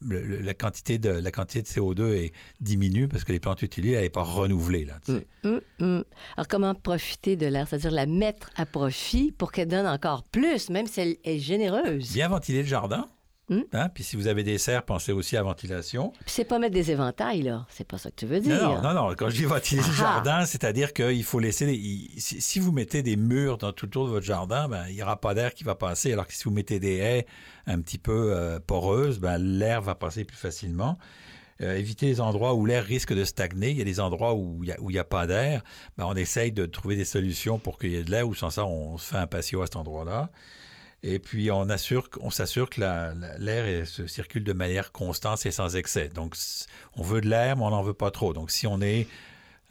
la 0.00 0.54
quantité 0.54 0.98
de 0.98 1.08
la 1.10 1.30
quantité 1.32 1.62
de 1.62 1.66
CO2 1.66 2.14
est 2.14 2.32
diminue 2.60 3.08
parce 3.08 3.24
que 3.24 3.32
les 3.32 3.40
plantes 3.40 3.62
utilisées, 3.62 3.96
elle 3.96 4.02
n'est 4.04 4.10
pas 4.10 4.22
renouvelée. 4.22 4.84
Là, 4.84 4.94
tu 5.04 5.14
sais. 5.16 5.26
Hum, 5.44 5.60
hum. 5.80 6.04
Alors, 6.36 6.46
comment 6.48 6.74
profiter 6.74 7.34
de 7.36 7.46
l'air? 7.46 7.66
C'est-à-dire 7.68 7.90
la 7.90 8.06
mettre 8.06 8.50
à 8.56 8.66
profit 8.66 9.32
pour 9.32 9.50
qu'elle 9.50 9.68
donne 9.68 9.86
encore 9.86 10.22
plus, 10.22 10.70
même 10.70 10.86
si 10.86 11.00
elle 11.00 11.16
est 11.24 11.38
généreuse? 11.38 12.12
Bien 12.12 12.28
ventiler 12.28 12.62
le 12.62 12.68
jardin. 12.68 13.08
Hmm? 13.48 13.60
Hein? 13.74 13.88
Puis 13.94 14.02
si 14.02 14.16
vous 14.16 14.26
avez 14.26 14.42
des 14.42 14.58
serres, 14.58 14.82
pensez 14.84 15.12
aussi 15.12 15.36
à 15.36 15.42
ventilation. 15.44 16.10
Puis 16.20 16.24
c'est 16.28 16.44
pas 16.44 16.58
mettre 16.58 16.74
des 16.74 16.90
éventails, 16.90 17.42
là. 17.42 17.64
C'est 17.70 17.86
pas 17.86 17.96
ça 17.96 18.10
que 18.10 18.16
tu 18.16 18.26
veux 18.26 18.40
dire. 18.40 18.60
Non, 18.60 18.82
non, 18.82 18.92
non. 18.92 19.14
Quand 19.14 19.30
je 19.30 19.36
dis 19.36 19.44
ventiler 19.44 19.82
le 19.82 19.86
Ah. 19.92 19.96
jardin, 19.96 20.44
c'est-à-dire 20.46 20.92
qu'il 20.92 21.22
faut 21.22 21.38
laisser. 21.38 21.72
il- 21.72 22.10
si, 22.20 22.58
vous 22.58 22.72
mettez 22.72 23.02
des 23.04 23.14
murs 23.16 23.56
dans 23.58 23.72
tout 23.72 23.86
autour 23.86 24.06
de 24.06 24.10
votre 24.10 24.26
jardin, 24.26 24.66
ben, 24.68 24.84
il 24.88 24.96
n'y 24.96 25.02
aura 25.02 25.20
pas 25.20 25.32
d'air 25.34 25.54
qui 25.54 25.62
va 25.62 25.76
passer. 25.76 26.12
Alors 26.12 26.26
que 26.26 26.32
si 26.34 26.42
vous 26.44 26.50
mettez 26.50 26.80
des 26.80 26.96
haies 26.96 27.26
un 27.68 27.80
petit 27.80 27.98
peu 27.98 28.32
euh, 28.34 28.58
poreuses, 28.58 29.20
ben, 29.20 29.38
l'air 29.38 29.80
va 29.80 29.94
passer 29.94 30.24
plus 30.24 30.36
facilement. 30.36 30.98
Euh, 31.62 31.76
éviter 31.76 32.06
les 32.06 32.20
endroits 32.20 32.52
où 32.54 32.66
l'air 32.66 32.84
risque 32.84 33.14
de 33.14 33.24
stagner. 33.24 33.70
Il 33.70 33.78
y 33.78 33.80
a 33.80 33.84
des 33.84 34.00
endroits 34.00 34.34
où 34.34 34.62
il 34.64 34.74
n'y 34.88 34.98
a 34.98 35.04
pas 35.04 35.26
d'air. 35.28 35.62
Ben, 35.96 36.04
on 36.06 36.14
essaye 36.16 36.50
de 36.50 36.66
trouver 36.66 36.96
des 36.96 37.04
solutions 37.06 37.58
pour 37.60 37.78
qu'il 37.78 37.92
y 37.92 37.96
ait 37.96 38.02
de 38.04 38.10
l'air, 38.10 38.26
ou 38.28 38.34
sans 38.34 38.50
ça, 38.50 38.66
on 38.66 38.98
se 38.98 39.10
fait 39.12 39.16
un 39.18 39.26
patio 39.28 39.62
à 39.62 39.66
cet 39.66 39.76
endroit-là. 39.76 40.30
Et 41.02 41.18
puis, 41.18 41.50
on, 41.50 41.68
assure, 41.68 42.08
on 42.20 42.30
s'assure 42.30 42.68
que 42.70 42.80
la- 42.80 43.14
la- 43.14 43.38
l'air 43.38 43.86
se 43.86 44.06
circule 44.06 44.42
de 44.44 44.52
manière 44.52 44.92
constante 44.92 45.44
et 45.46 45.50
sans 45.50 45.76
excès. 45.76 46.08
Donc, 46.08 46.34
on 46.96 47.02
veut 47.02 47.20
de 47.20 47.28
l'air, 47.28 47.56
mais 47.56 47.62
on 47.64 47.70
n'en 47.70 47.82
veut 47.82 47.94
pas 47.94 48.10
trop. 48.10 48.32
Donc, 48.32 48.50
si 48.50 48.66
on 48.66 48.80
est 48.80 49.06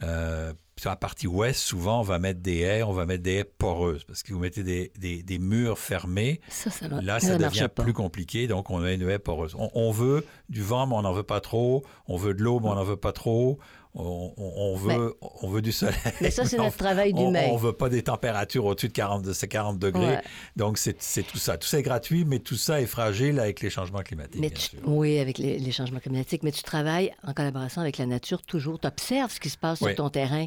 euh, 0.02 0.52
sur 0.78 0.90
la 0.90 0.96
partie 0.96 1.26
ouest, 1.26 1.58
souvent, 1.58 2.00
on 2.00 2.02
va 2.02 2.18
mettre 2.18 2.40
des 2.40 2.58
haies, 2.58 2.82
on 2.82 2.92
va 2.92 3.06
mettre 3.06 3.22
des 3.22 3.36
haies 3.36 3.44
poreuses. 3.44 4.04
Parce 4.04 4.22
que 4.22 4.34
vous 4.34 4.38
mettez 4.40 4.62
des, 4.62 4.92
des- 4.98 5.22
des 5.22 5.38
murs 5.38 5.78
fermés, 5.78 6.40
Ça, 6.50 6.70
ça, 6.70 6.86
mar- 6.88 7.00
là, 7.00 7.18
ça 7.18 7.32
devient 7.48 7.60
plus 7.82 7.92
compliqué. 7.94 8.46
Donc, 8.46 8.68
on 8.70 8.82
a 8.82 8.92
une 8.92 9.08
haie 9.08 9.18
poreuse. 9.18 9.54
On, 9.58 9.70
on 9.74 9.90
veut 9.90 10.26
du 10.50 10.62
vent, 10.62 10.86
mais 10.86 10.94
on 10.96 11.02
n'en 11.02 11.12
veut 11.14 11.22
pas 11.22 11.40
trop. 11.40 11.82
On 12.08 12.18
veut 12.18 12.34
de 12.34 12.42
l'eau, 12.42 12.60
mais 12.60 12.68
on 12.68 12.74
n'en 12.74 12.84
veut 12.84 12.96
pas 12.98 13.12
trop. 13.12 13.58
On, 13.98 14.30
on- 14.36 14.52
on 14.56 14.76
veut, 14.76 15.16
on 15.42 15.48
veut 15.48 15.62
du 15.62 15.72
soleil. 15.72 15.96
Mais 16.20 16.30
ça, 16.30 16.44
c'est 16.44 16.58
on- 16.60 16.64
notre 16.64 16.76
travail 16.76 17.12
on 17.14 17.26
d'humain. 17.28 17.52
ne 17.52 17.58
veut 17.58 17.72
pas 17.72 17.88
des 17.88 18.02
températures 18.02 18.66
au-dessus 18.66 18.88
de 18.88 18.92
40, 18.92 19.22
de 19.22 19.32
ces 19.32 19.48
40 19.48 19.78
degrés. 19.78 20.06
Ouais. 20.16 20.22
Donc, 20.54 20.76
c'est 20.78 21.22
tout 21.22 21.38
ça. 21.38 21.56
Tout 21.56 21.66
ça 21.66 21.78
est 21.78 21.82
gratuit, 21.82 22.24
mais 22.26 22.38
tout 22.38 22.56
ça 22.56 22.80
est 22.80 22.86
fragile 22.86 23.40
avec 23.40 23.60
les 23.62 23.70
changements 23.70 24.02
climatiques, 24.02 24.40
Mais 24.40 24.50
bien 24.50 24.58
tu- 24.58 24.76
sûr. 24.76 24.80
oui, 24.84 25.18
avec 25.18 25.38
les, 25.38 25.58
les 25.58 25.72
changements 25.72 25.98
climatiques, 26.00 26.42
mais 26.42 26.52
tu 26.52 26.62
travailles 26.62 27.10
en 27.26 27.32
collaboration 27.32 27.80
avec 27.80 27.96
la 27.96 28.04
nature 28.06 28.42
toujours. 28.42 28.78
Tu 28.78 28.86
observes 28.86 29.32
ce 29.32 29.40
qui 29.40 29.48
se 29.48 29.56
passe 29.56 29.80
Oui. 29.80 29.88
sur 29.94 29.96
ton 30.04 30.10
terrain. 30.10 30.46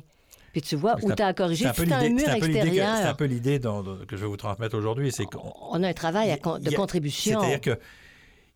Puis 0.52 0.62
tu 0.62 0.76
vois, 0.76 0.96
où 1.02 1.12
tu 1.14 1.22
as 1.24 1.28
à 1.28 1.34
corriger, 1.34 1.66
C'est 1.76 1.82
un 1.82 1.86
si 1.86 1.94
as 1.94 1.98
un 1.98 2.10
mur 2.10 2.20
c'est 2.26 2.30
un 2.32 2.40
peu 2.40 2.46
l'idée 2.48 2.60
que- 2.60 2.66
c'est 2.66 2.82
un 2.82 2.86
extérieur, 2.92 3.18
peu 3.18 3.26
l'idée 3.26 3.60
que 4.08 4.16
je 4.16 4.22
vais 4.22 4.28
vous 4.28 4.38
transmettre 4.38 4.76
aujourd'hui. 4.78 5.12
C'est 5.12 5.26
qu'on 5.26 5.54
on 5.72 5.84
a 5.84 5.88
un 5.88 5.94
travail 5.94 6.30
de 6.30 6.70
a- 6.70 6.76
contribution. 6.76 7.40
C'est-à-dire 7.40 7.62
que 7.62 7.80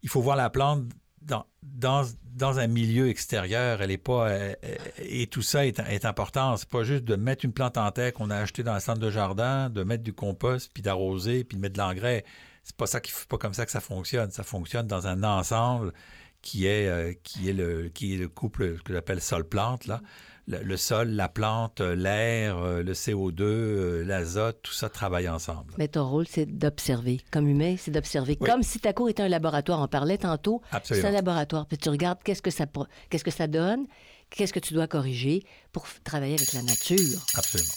il 0.02 0.10
faut 0.10 0.22
voir 0.22 0.36
la 0.36 0.50
plante 0.50 0.84
dans, 1.26 2.60
un 2.60 2.68
milieu 2.68 3.10
extérieur. 3.10 3.82
Elle 3.82 3.92
est 3.92 3.98
pas 3.98 4.30
euh, 4.30 4.54
euh, 4.64 4.76
et 4.98 5.28
tout 5.28 5.42
ça 5.42 5.66
est, 5.66 5.80
est 5.80 6.06
important. 6.06 6.56
C'est 6.58 6.70
pas 6.70 6.84
juste 6.84 7.04
de 7.04 7.16
mettre 7.16 7.46
une 7.46 7.54
plante 7.54 7.78
en 7.78 7.92
terre 7.92 8.14
qu'on 8.14 8.30
a 8.30 8.38
achetée 8.38 8.64
dans 8.64 8.74
le 8.74 8.80
centre 8.80 9.00
de 9.00 9.10
jardin, 9.10 9.70
de 9.70 9.84
mettre 9.84 10.04
du 10.04 10.14
compost, 10.14 10.72
puis 10.74 10.84
d'arroser, 10.84 11.44
puis 11.44 11.58
de 11.58 11.62
mettre 11.62 11.74
de 11.74 11.80
l'engrais. 11.80 12.26
C'est 12.64 12.76
pas 12.76 12.88
ça 12.88 13.02
qui 13.02 13.12
pas 13.28 13.38
comme 13.38 13.54
ça 13.54 13.66
que 13.66 13.72
ça 13.72 13.82
fonctionne. 13.82 14.32
Ça 14.32 14.44
fonctionne 14.44 14.88
dans 14.88 15.08
un 15.08 15.24
ensemble 15.24 15.94
qui 16.42 16.66
est 16.66 16.88
euh, 16.88 17.14
qui 17.24 17.50
est 17.50 17.54
le 17.54 17.90
qui 17.90 18.16
est 18.16 18.18
le 18.18 18.28
couple 18.28 18.78
que 18.84 18.94
j'appelle 18.94 19.22
sol-plante 19.22 19.88
là. 19.88 20.02
Le, 20.46 20.62
le 20.62 20.76
sol, 20.76 21.10
la 21.10 21.30
plante, 21.30 21.80
euh, 21.80 21.96
l'air, 21.96 22.58
euh, 22.58 22.84
le 22.84 22.92
CO2, 22.92 23.42
euh, 23.42 24.04
l'azote, 24.04 24.60
tout 24.62 24.74
ça 24.74 24.90
travaille 24.90 25.30
ensemble. 25.30 25.74
Mais 25.78 25.88
ton 25.88 26.06
rôle, 26.06 26.28
c'est 26.28 26.46
d'observer. 26.46 27.22
Comme 27.32 27.48
humain, 27.48 27.76
c'est 27.78 27.92
d'observer. 27.92 28.38
Oui. 28.42 28.50
Comme 28.50 28.62
si 28.62 28.80
ta 28.80 28.92
cour 28.92 29.10
était 29.10 29.24
un 29.24 29.30
laboratoire. 29.30 29.82
On 29.82 29.88
parlait 29.88 30.18
tantôt. 30.18 30.62
C'est 30.84 31.06
un 31.06 31.12
laboratoire. 31.12 31.66
Puis 31.66 31.78
tu 31.78 31.88
regardes 31.90 32.20
qu'est-ce 32.24 32.42
que 32.42 32.52
ça, 32.52 32.66
qu'est-ce 33.10 33.24
que 33.24 33.32
ça 33.32 33.48
donne, 33.48 33.86
qu'est-ce 34.30 34.52
que 34.52 34.60
tu 34.60 34.74
dois 34.74 34.88
corriger 34.88 35.46
pour 35.72 35.86
travailler 36.04 36.36
avec 36.36 36.52
la 36.52 36.62
nature. 36.62 37.26
Absolument. 37.38 37.74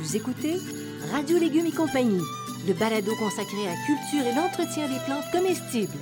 Vous 0.00 0.16
écoutez 0.16 0.56
Radio 1.12 1.38
Légumes 1.38 1.66
et 1.66 1.72
compagnie, 1.72 2.22
le 2.66 2.74
balado 2.74 3.14
consacré 3.16 3.66
à 3.66 3.70
la 3.70 3.76
culture 3.86 4.26
et 4.26 4.34
l'entretien 4.34 4.86
des 4.88 4.98
plantes 5.06 5.30
comestibles. 5.32 5.98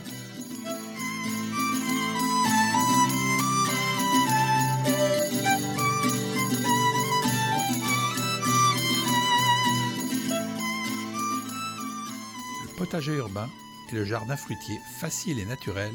Potager 12.85 13.15
urbain 13.15 13.49
et 13.91 13.95
le 13.95 14.05
jardin 14.05 14.37
fruitier 14.37 14.79
facile 15.01 15.39
et 15.39 15.47
naturel 15.47 15.91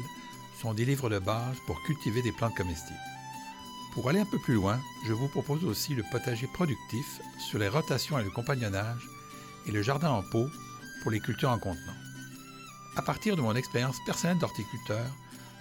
sont 0.60 0.74
des 0.74 0.84
livres 0.84 1.08
de 1.08 1.20
base 1.20 1.56
pour 1.64 1.80
cultiver 1.84 2.20
des 2.20 2.32
plantes 2.32 2.56
comestibles. 2.56 2.98
Pour 3.94 4.08
aller 4.08 4.18
un 4.18 4.24
peu 4.24 4.40
plus 4.40 4.54
loin, 4.54 4.80
je 5.06 5.12
vous 5.12 5.28
propose 5.28 5.64
aussi 5.64 5.94
le 5.94 6.02
potager 6.10 6.48
productif 6.48 7.20
sur 7.38 7.60
les 7.60 7.68
rotations 7.68 8.18
et 8.18 8.24
le 8.24 8.30
compagnonnage 8.30 9.08
et 9.68 9.70
le 9.70 9.82
jardin 9.82 10.10
en 10.10 10.24
pot 10.32 10.48
pour 11.02 11.12
les 11.12 11.20
cultures 11.20 11.50
en 11.50 11.60
contenant. 11.60 12.00
À 12.96 13.02
partir 13.02 13.36
de 13.36 13.40
mon 13.40 13.54
expérience 13.54 13.98
personnelle 14.04 14.38
d'horticulteur, 14.38 15.06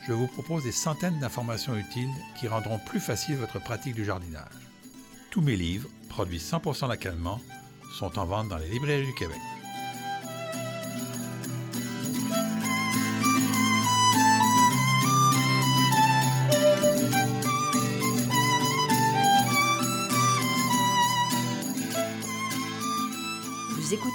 je 0.08 0.14
vous 0.14 0.28
propose 0.28 0.64
des 0.64 0.72
centaines 0.72 1.20
d'informations 1.20 1.78
utiles 1.78 2.10
qui 2.40 2.48
rendront 2.48 2.80
plus 2.80 3.00
facile 3.00 3.36
votre 3.36 3.60
pratique 3.60 3.94
du 3.94 4.04
jardinage. 4.04 4.66
Tous 5.30 5.42
mes 5.42 5.56
livres, 5.56 5.90
produits 6.10 6.40
100% 6.40 6.90
localement, 6.90 7.40
sont 8.00 8.18
en 8.18 8.26
vente 8.26 8.50
dans 8.50 8.58
les 8.58 8.70
librairies 8.70 9.06
du 9.06 9.14
Québec. 9.14 9.38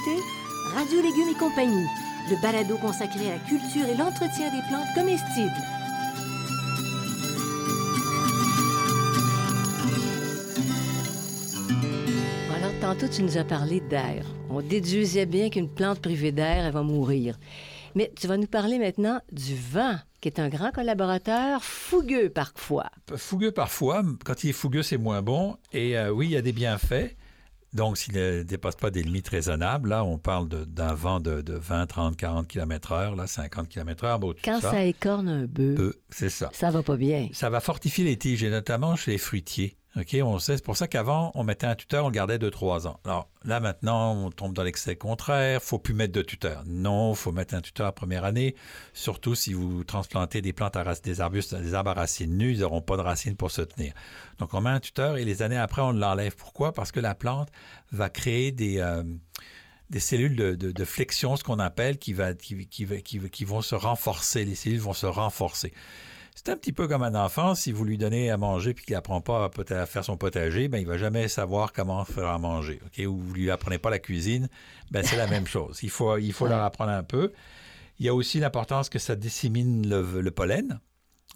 Écoutez 0.05 0.23
Radio 0.75 1.03
Légumes 1.03 1.29
et 1.31 1.39
compagnie, 1.39 1.87
le 2.31 2.41
balado 2.41 2.77
consacré 2.79 3.31
à 3.31 3.35
la 3.35 3.39
culture 3.39 3.87
et 3.87 3.97
l'entretien 3.97 4.51
des 4.51 4.63
plantes 4.69 4.89
comestibles. 4.95 5.51
Alors, 12.55 12.73
tantôt, 12.81 13.09
tu 13.09 13.23
nous 13.23 13.37
as 13.37 13.45
parlé 13.45 13.81
d'air. 13.81 14.27
On 14.51 14.63
déduisait 14.63 15.27
bien 15.27 15.51
qu'une 15.51 15.69
plante 15.69 16.01
privée 16.01 16.33
d'air, 16.33 16.67
elle 16.67 16.73
va 16.73 16.83
mourir. 16.83 17.39
Mais 17.95 18.11
tu 18.19 18.27
vas 18.27 18.37
nous 18.37 18.47
parler 18.47 18.79
maintenant 18.79 19.21
du 19.31 19.55
vent, 19.55 19.97
qui 20.21 20.29
est 20.29 20.41
un 20.41 20.49
grand 20.49 20.73
collaborateur, 20.73 21.63
fougueux 21.63 22.31
parfois. 22.31 22.91
Fougueux 23.15 23.53
parfois. 23.53 24.03
Quand 24.25 24.43
il 24.45 24.51
est 24.51 24.55
fougueux, 24.55 24.83
c'est 24.83 24.99
moins 24.99 25.23
bon. 25.23 25.57
Et 25.73 25.97
euh, 25.97 26.11
oui, 26.11 26.27
il 26.27 26.33
y 26.33 26.37
a 26.37 26.43
des 26.43 26.53
bienfaits. 26.53 27.15
Donc, 27.75 27.99
s'il 27.99 28.15
ne 28.15 28.43
dépasse 28.45 28.77
pas 28.77 28.91
des 28.91 29.03
limites 29.03 29.29
raisonnables, 29.29 29.89
là, 29.89 30.05
on 30.05 30.17
parle 30.17 30.49
d'un 30.49 30.95
vent 30.95 31.19
de, 31.21 31.43
de 31.43 31.55
20, 31.55 31.87
30, 31.87 32.17
40 32.17 32.47
km/h, 32.49 33.17
là, 33.17 33.27
50 33.27 33.69
km/h, 33.69 34.19
bon, 34.21 34.33
tout 34.33 34.39
Quand 34.45 34.61
ça. 34.61 34.71
ça, 34.71 34.85
écorne 34.85 35.29
un 35.29 35.45
bœuf, 35.47 35.95
c'est 36.11 36.31
ça. 36.31 36.51
ça 36.53 36.71
va 36.71 36.83
pas 36.85 36.97
bien. 36.97 37.29
Ça 37.33 37.51
va 37.51 37.61
fortifier 37.61 38.05
les 38.05 38.17
tiges, 38.17 38.45
et 38.45 38.51
notamment 38.51 38.95
chez 38.95 39.11
les 39.13 39.19
fruitiers. 39.19 39.77
OK, 39.97 40.17
on 40.25 40.41
sait, 40.41 40.57
c'est 40.57 40.65
pour 40.65 40.77
ça 40.77 40.89
qu'avant, 40.89 41.31
on 41.37 41.45
mettait 41.45 41.69
un 41.69 41.77
tuteur, 41.77 42.05
on 42.05 42.09
le 42.09 42.15
gardait 42.15 42.41
de 42.41 42.51
3 42.51 42.89
ans. 42.89 42.99
Alors 43.05 43.29
là, 43.45 43.61
maintenant, 43.61 44.13
on 44.15 44.31
tombe 44.33 44.53
dans 44.53 44.65
l'excès 44.65 44.97
contraire. 44.97 45.63
faut 45.63 45.79
plus 45.79 45.95
mettre 45.95 46.13
de 46.13 46.23
tuteur. 46.23 46.65
Non, 46.67 47.15
faut 47.15 47.31
mettre 47.31 47.55
un 47.55 47.61
tuteur 47.61 47.87
la 47.87 47.93
première 47.93 48.25
année. 48.25 48.57
Surtout 48.93 49.37
si 49.37 49.53
vous 49.53 49.85
transplantez 49.85 50.43
des 50.43 50.53
plantes 50.53 50.75
à 50.75 50.83
rac- 50.83 51.05
des 51.05 51.21
arbustes, 51.21 51.55
des 51.55 51.75
arbres 51.75 51.91
à 51.91 51.95
racines 51.95 52.37
nues, 52.37 52.55
ils 52.55 52.61
n'auront 52.61 52.81
pas 52.81 52.97
de 52.97 53.03
racines 53.03 53.37
pour 53.37 53.53
se 53.53 53.63
tenir. 53.63 53.93
Donc, 54.41 54.53
on 54.55 54.61
met 54.63 54.71
un 54.71 54.81
tuteur 54.81 55.17
et 55.17 55.25
les 55.25 55.43
années 55.43 55.59
après, 55.59 55.83
on 55.83 55.93
l'enlève. 55.93 56.35
Pourquoi? 56.35 56.73
Parce 56.73 56.91
que 56.91 56.99
la 56.99 57.15
plante 57.15 57.51
va 57.93 58.11
créer 58.11 58.51
des... 58.51 58.79
euh, 58.79 59.05
cellules 59.97 60.35
de, 60.35 60.85
flexion, 60.85 61.37
ce 61.37 61.45
qu'on 61.45 61.61
appelle, 61.61 61.99
qui 61.99 62.15
vont 62.15 63.63
se 63.63 63.75
renforcer. 63.77 64.45
Les 64.45 64.57
cellules 64.57 64.81
vont 64.81 64.93
se 64.93 65.07
renforcer. 65.07 65.73
C'est 66.47 66.53
un 66.53 66.57
petit 66.59 66.73
peu 66.73 66.87
comme 66.89 67.03
un 67.03 67.15
enfant, 67.15 67.55
si 67.55 67.73
vous 67.73 67.85
lui 67.87 67.97
donnez 67.97 68.31
à 68.31 68.37
manger 68.37 68.75
puis 68.75 68.85
qu'il 68.85 68.95
n'apprend 68.95 69.23
pas 69.23 69.45
à, 69.51 69.75
à 69.81 69.87
faire 69.87 70.05
son 70.05 70.19
potager, 70.19 70.69
ben, 70.69 70.77
il 70.79 70.87
va 70.87 70.99
jamais 70.99 71.27
savoir 71.29 71.73
comment 71.73 72.05
faire 72.05 72.27
à 72.29 72.39
manger. 72.39 72.81
ok? 72.85 73.07
Ou 73.07 73.17
vous 73.19 73.33
lui 73.33 73.51
apprenez 73.51 73.79
pas 73.79 73.89
la 73.89 73.99
cuisine, 73.99 74.49
ben, 74.91 75.03
c'est 75.03 75.17
la 75.17 75.27
même 75.27 75.47
chose. 75.47 75.79
Il 75.83 75.89
faut, 75.89 76.19
il 76.19 76.35
faut 76.35 76.45
Ouais. 76.45 76.51
leur 76.51 76.63
apprendre 76.63 76.91
un 76.93 77.03
peu. 77.03 77.33
Il 77.99 78.05
y 78.05 78.11
a 78.11 78.15
aussi 78.15 78.41
l'importance 78.41 78.91
que 78.91 78.99
ça 78.99 79.17
dissémine 79.17 79.89
le, 79.89 80.21
le 80.21 80.31
pollen. 80.31 80.81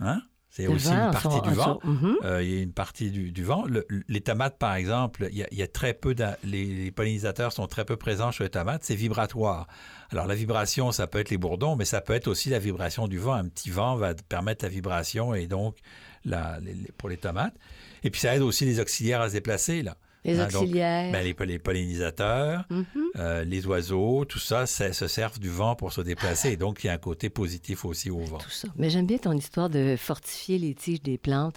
Hein? 0.01 0.21
C'est 0.51 0.67
aussi 0.67 0.89
une 0.89 1.11
partie 1.13 1.29
son- 1.29 1.41
du 1.41 1.51
vent. 1.51 1.79
son- 1.83 1.89
Mhm. 1.89 2.17
Euh, 2.25 2.43
il 2.43 2.51
y 2.55 2.59
a 2.59 2.63
une 2.63 2.73
partie 2.73 3.11
du, 3.11 3.31
du 3.33 3.45
vent. 3.45 3.65
Le- 3.67 3.87
les 4.09 4.21
tomates, 4.23 4.59
par 4.59 4.75
exemple, 4.75 5.29
il 5.31 5.37
y 5.39 5.43
a, 5.43 5.47
il 5.53 5.59
y 5.59 5.63
a 5.63 5.69
très 5.69 5.93
peu, 5.95 6.15
les, 6.43 6.65
les 6.65 6.91
pollinisateurs 6.91 7.53
sont 7.53 7.67
très 7.67 7.85
peu 7.85 7.97
présents 7.97 8.31
chez 8.33 8.45
les 8.45 8.51
tomates. 8.51 8.83
C'est 8.83 8.95
vibratoire. 8.95 9.67
Alors 10.11 10.27
la 10.27 10.35
vibration, 10.35 10.91
ça 10.91 11.07
peut 11.07 11.19
être 11.19 11.31
les 11.31 11.37
bourdons, 11.39 11.77
mais 11.77 11.85
ça 11.85 12.01
peut 12.01 12.15
être 12.15 12.29
aussi 12.29 12.49
la 12.49 12.59
vibration 12.59 13.09
du 13.09 13.19
vent. 13.19 13.35
Un 13.35 13.47
petit 13.49 13.71
vent 13.71 13.95
va 13.97 14.15
permettre 14.15 14.65
la 14.65 14.71
vibration 14.71 15.35
et 15.35 15.47
donc 15.47 15.77
la, 16.25 16.59
les- 16.61 16.73
les- 16.75 16.93
pour 16.97 17.09
les 17.11 17.19
tomates. 17.19 17.55
Et 18.03 18.11
puis 18.11 18.21
ça 18.21 18.35
aide 18.35 18.43
aussi 18.43 18.65
les 18.65 18.81
auxiliaires 18.81 19.21
à 19.21 19.29
se 19.29 19.35
déplacer 19.35 19.83
là. 19.83 19.97
Les 20.25 20.37
donc, 20.37 20.49
auxiliaires. 20.55 21.13
Ben, 21.13 21.23
les, 21.25 21.47
les 21.47 21.59
pollinisateurs, 21.59 22.65
Mhm. 22.71 22.85
euh, 23.17 23.45
les 23.45 23.67
oiseaux, 23.67 24.25
tout 24.25 24.39
ça, 24.39 24.67
ça 24.67 24.93
se 24.93 25.07
servent 25.09 25.39
du 25.39 25.49
vent 25.49 25.75
pour 25.77 25.93
se 25.93 26.01
déplacer. 26.01 26.51
Et 26.51 26.57
donc 26.57 26.85
il 26.85 26.89
y 26.89 26.91
a 26.91 26.95
un 26.95 26.99
côté 26.99 27.31
positif 27.31 27.85
aussi 27.85 28.11
au 28.11 28.19
vent. 28.21 28.39
Tout 28.39 28.51
ça. 28.51 28.69
Mais 28.77 28.91
j'aime 28.91 29.07
bien 29.07 29.19
ton 29.19 29.33
histoire 29.33 29.71
de 29.71 29.95
fortifier 29.97 30.59
les 30.59 30.75
tiges 30.75 31.03
des 31.03 31.19
plantes. 31.19 31.57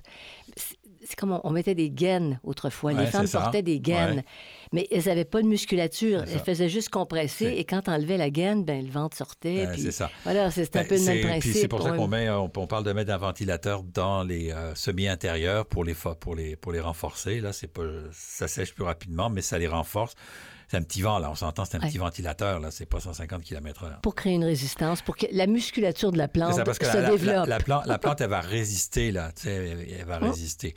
C'est- 1.04 1.16
comme 1.16 1.32
on, 1.32 1.42
on 1.44 1.50
mettait 1.50 1.76
des 1.76 1.90
gaines 1.90 2.40
autrefois. 2.44 2.94
Ouais, 2.94 3.02
les 3.06 3.08
femmes 3.12 3.28
ça. 3.28 3.42
portaient 3.42 3.62
des 3.64 3.80
gaines. 3.80 4.18
Ouais. 4.18 4.26
Mais 4.74 4.88
elles 4.92 5.04
n'avaient 5.06 5.26
pas 5.26 5.42
de 5.42 5.48
musculature. 5.48 6.24
Elles 6.32 6.40
faisaient 6.40 6.70
juste 6.70 6.90
compresser. 6.90 7.48
Et 7.58 7.66
quand 7.66 7.88
on 7.88 7.92
enlevait 7.92 8.18
la 8.18 8.30
gaine, 8.30 8.64
ben, 8.64 8.86
le 8.86 8.92
ventre 8.92 9.18
sortait. 9.18 9.66
Euh, 9.66 9.76
c'est 9.78 9.92
ça. 9.92 10.10
Voilà, 10.24 10.50
c'est 10.52 10.76
un 10.76 10.82
Ben, 10.82 10.88
peu 10.88 10.96
le 10.96 11.02
même 11.04 11.22
principe. 11.22 11.52
Puis 11.52 11.60
c'est 11.62 11.68
pour 11.68 11.82
ça 11.82 11.92
qu'on 11.92 12.08
met, 12.08 12.30
on, 12.30 12.52
on 12.56 12.68
parle 12.68 12.84
de 12.84 12.94
mettre 12.94 13.12
un 13.12 13.18
ventilateur 13.18 13.84
dans 13.84 14.24
les 14.24 14.52
euh, 14.52 14.74
semi-intérieurs 14.76 15.66
pour 15.66 15.84
les, 15.84 15.96
pour, 16.20 16.36
les, 16.36 16.56
pour 16.56 16.72
les 16.72 16.80
renforcer. 16.80 17.42
Là, 17.42 17.52
c'est 17.52 17.68
pas, 17.68 17.84
ça 18.12 18.48
sèche 18.48 18.74
plus 18.74 18.84
rapidement, 18.86 19.30
mais 19.30 19.42
ça 19.42 19.58
les 19.58 19.68
renforce. 19.68 20.14
C'est 20.72 20.78
un 20.78 20.84
petit 20.84 21.02
vent, 21.02 21.20
là. 21.20 21.30
On 21.30 21.36
s'entend, 21.36 21.66
c'est 21.66 21.76
un 21.76 21.82
Ouais. 21.82 21.90
petit 21.90 21.98
ventilateur, 21.98 22.62
là. 22.62 22.72
C'est 22.72 22.86
pas 22.86 23.02
150 23.02 23.44
km/h. 23.44 24.00
Pour 24.00 24.16
créer 24.16 24.36
une 24.36 24.46
résistance, 24.46 25.02
pour 25.02 25.18
que 25.18 25.26
la 25.34 25.46
musculature 25.46 26.14
de 26.14 26.18
la 26.18 26.30
plante 26.30 26.54
ça, 26.54 26.64
parce 26.64 26.80
que 26.80 26.86
se 26.86 26.96
la, 26.96 27.10
développe. 27.10 27.46
la- 27.46 27.46
la 27.46 27.60
plante, 27.60 27.86
la 27.88 27.98
plante, 28.00 28.22
elle 28.22 28.30
va 28.30 28.40
résister, 28.40 29.12
là. 29.12 29.34
Tu 29.36 29.42
sais, 29.44 29.52
elle, 29.54 29.86
elle 30.00 30.06
va 30.06 30.20
Oh. 30.22 30.28
résister. 30.28 30.74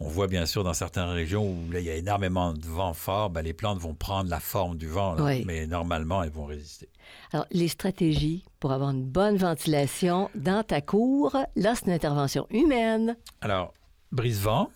On 0.00 0.08
voit 0.08 0.26
bien 0.26 0.44
sûr 0.44 0.64
dans 0.64 0.74
certaines 0.74 1.08
régions 1.08 1.50
où 1.50 1.70
là, 1.72 1.80
il 1.80 1.86
y 1.86 1.90
a 1.90 1.94
énormément 1.94 2.52
de 2.52 2.66
vent 2.66 2.92
fort, 2.92 3.30
ben, 3.30 3.40
les 3.40 3.54
plantes 3.54 3.78
vont 3.78 3.94
prendre 3.94 4.28
la 4.28 4.38
forme 4.38 4.76
du 4.76 4.86
vent, 4.86 5.14
là. 5.14 5.24
Oui. 5.24 5.44
mais 5.46 5.66
normalement, 5.66 6.22
elles 6.22 6.28
vont 6.30 6.44
résister. 6.44 6.90
Alors, 7.32 7.46
les 7.50 7.68
stratégies 7.68 8.44
pour 8.60 8.72
avoir 8.72 8.90
une 8.90 9.02
bonne 9.06 9.38
ventilation 9.38 10.28
dans 10.34 10.62
ta 10.62 10.82
cour, 10.82 11.34
là, 11.56 11.74
c'est 11.74 11.86
une 11.86 11.92
intervention 11.92 12.46
humaine. 12.50 13.16
Alors, 13.40 13.72
brise-vent, 14.12 14.68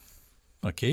OK. 0.64 0.87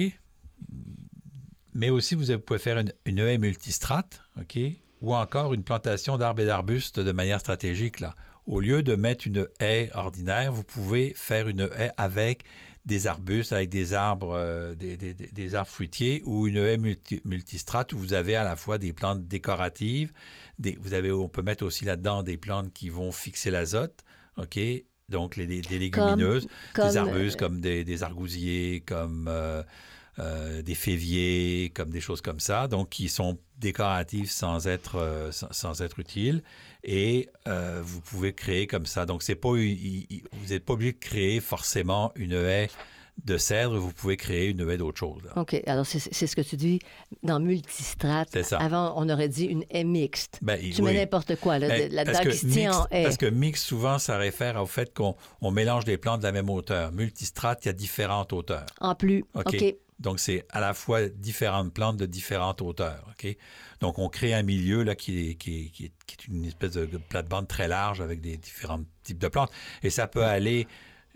Mais 1.73 1.89
aussi, 1.89 2.15
vous 2.15 2.37
pouvez 2.39 2.59
faire 2.59 2.77
une, 2.79 2.91
une 3.05 3.19
haie 3.19 3.37
multistrate, 3.37 4.21
OK. 4.39 4.57
Ou 5.01 5.15
encore 5.15 5.53
une 5.53 5.63
plantation 5.63 6.17
d'arbres 6.17 6.41
et 6.41 6.45
d'arbustes 6.45 6.99
de 6.99 7.11
manière 7.11 7.39
stratégique, 7.39 7.99
là. 7.99 8.15
Au 8.47 8.59
lieu 8.59 8.81
de 8.81 8.95
mettre 8.95 9.27
une 9.27 9.47
haie 9.59 9.91
ordinaire, 9.93 10.51
vous 10.51 10.63
pouvez 10.63 11.13
faire 11.15 11.47
une 11.47 11.69
haie 11.77 11.91
avec 11.97 12.43
des 12.85 13.05
arbustes, 13.05 13.53
avec 13.53 13.69
des 13.69 13.93
arbres, 13.93 14.33
euh, 14.35 14.73
des, 14.73 14.97
des- 14.97 15.13
des- 15.13 15.27
des 15.27 15.55
arbres 15.55 15.69
fruitiers, 15.69 16.23
ou 16.25 16.47
une 16.47 16.57
haie 16.57 16.77
multi- 16.77 17.21
multistrate 17.25 17.93
où 17.93 17.99
vous 17.99 18.13
avez 18.13 18.35
à 18.35 18.43
la 18.43 18.55
fois 18.55 18.79
des 18.79 18.91
plantes 18.91 19.27
décoratives, 19.27 20.11
des, 20.57 20.77
vous 20.81 20.93
avez, 20.93 21.11
on 21.11 21.29
peut 21.29 21.43
mettre 21.43 21.63
aussi 21.63 21.85
là-dedans 21.85 22.23
des 22.23 22.37
plantes 22.37 22.73
qui 22.73 22.89
vont 22.89 23.11
fixer 23.11 23.51
l'azote, 23.51 24.03
OK, 24.37 24.59
donc 25.09 25.35
les, 25.35 25.45
les- 25.45 25.61
des 25.61 25.77
légumineuses, 25.77 26.47
Comme, 26.73 26.87
des 26.89 26.97
arbustes 26.97 27.35
euh, 27.41 27.45
comme 27.45 27.61
des, 27.61 27.83
des 27.83 28.01
argousiers, 28.03 28.81
comme 28.85 29.27
euh, 29.29 29.61
euh, 30.19 30.61
des 30.61 30.75
féviers, 30.75 31.71
comme 31.73 31.89
des 31.89 32.01
choses 32.01 32.21
comme 32.21 32.39
ça, 32.39 32.67
donc 32.67 32.89
qui 32.89 33.09
sont 33.09 33.37
décoratifs 33.57 34.31
sans 34.31 34.67
être, 34.67 34.95
euh, 34.97 35.31
sans, 35.31 35.51
sans 35.51 35.81
être 35.81 35.99
utiles. 35.99 36.43
Et 36.83 37.29
euh, 37.47 37.81
vous 37.83 38.01
pouvez 38.01 38.33
créer 38.33 38.67
comme 38.67 38.85
ça. 38.85 39.05
Donc, 39.05 39.23
c'est 39.23 39.35
pas, 39.35 39.55
il- 39.57 40.05
il- 40.09 40.23
vous 40.33 40.49
n'êtes 40.53 40.65
pas 40.65 40.73
obligé 40.73 40.93
de 40.93 40.97
créer 40.99 41.39
forcément 41.39 42.11
une 42.15 42.33
haie 42.33 42.69
de 43.25 43.37
cèdre, 43.37 43.77
vous 43.77 43.91
pouvez 43.91 44.15
créer 44.15 44.47
une 44.47 44.61
haie 44.69 44.77
d'autre 44.77 44.97
chose. 44.97 45.21
là. 45.25 45.33
OK. 45.41 45.61
Alors, 45.67 45.85
c'est 45.85 45.99
ce 45.99 46.35
que 46.37 46.41
tu 46.41 46.55
dis 46.55 46.79
dans 47.21 47.41
multistrate. 47.41 48.29
C'est 48.31 48.43
ça. 48.43 48.59
Avant, 48.59 48.93
on 48.95 49.09
aurait 49.09 49.27
dit 49.27 49.43
une 49.43 49.65
haie 49.71 49.83
mixte. 49.83 50.39
Ben, 50.41 50.57
Tu 50.57 50.81
mets 50.81 50.91
oui. 50.91 50.95
n'importe 50.95 51.35
quoi 51.35 51.59
là, 51.59 51.67
Ben, 51.67 51.89
de- 51.89 51.95
parce 52.05 52.21
que 52.21 52.29
qui 52.29 52.37
se 52.37 52.47
tient 52.47 52.71
en 52.71 52.77
mixte- 52.79 52.87
haie. 52.93 53.03
Parce 53.03 53.17
que 53.17 53.25
mix, 53.25 53.61
souvent, 53.61 53.99
ça 53.99 54.17
réfère 54.17 54.55
au 54.61 54.65
fait 54.65 54.93
qu'on 54.93 55.15
on 55.41 55.51
mélange 55.51 55.83
des 55.83 55.97
plantes 55.97 56.21
de 56.21 56.25
la 56.27 56.31
même 56.31 56.49
hauteur. 56.49 56.93
Multistrate, 56.93 57.65
il 57.65 57.67
y 57.67 57.69
a 57.71 57.73
différentes 57.73 58.31
hauteurs. 58.31 58.65
En 58.79 58.95
plus. 58.95 59.25
OK. 59.33 59.47
OK. 59.53 59.75
Donc, 59.99 60.19
c'est 60.19 60.45
à 60.49 60.59
la 60.61 60.73
fois 60.73 61.07
différentes 61.09 61.73
plantes 61.73 61.97
de 61.97 62.05
différentes 62.05 62.61
hauteurs. 62.61 63.13
Donc, 63.81 63.99
on 63.99 64.07
crée 64.09 64.33
un 64.33 64.43
milieu 64.43 64.83
là, 64.83 64.95
qui, 64.95 65.31
est, 65.31 65.35
qui, 65.35 65.65
est, 65.65 65.69
qui 65.69 65.85
est- 65.85 65.93
qui 66.05 66.15
est 66.15 66.27
une 66.27 66.45
espèce 66.45 66.73
de 66.73 66.85
plate-bande 66.97 67.47
très 67.47 67.67
large 67.67 67.99
avec 68.01 68.21
des 68.21 68.37
différents 68.37 68.81
types 69.03 69.19
de 69.19 69.27
plantes. 69.27 69.51
Et 69.83 69.89
ça 69.89 70.07
peut 70.07 70.23
aller 70.23 70.67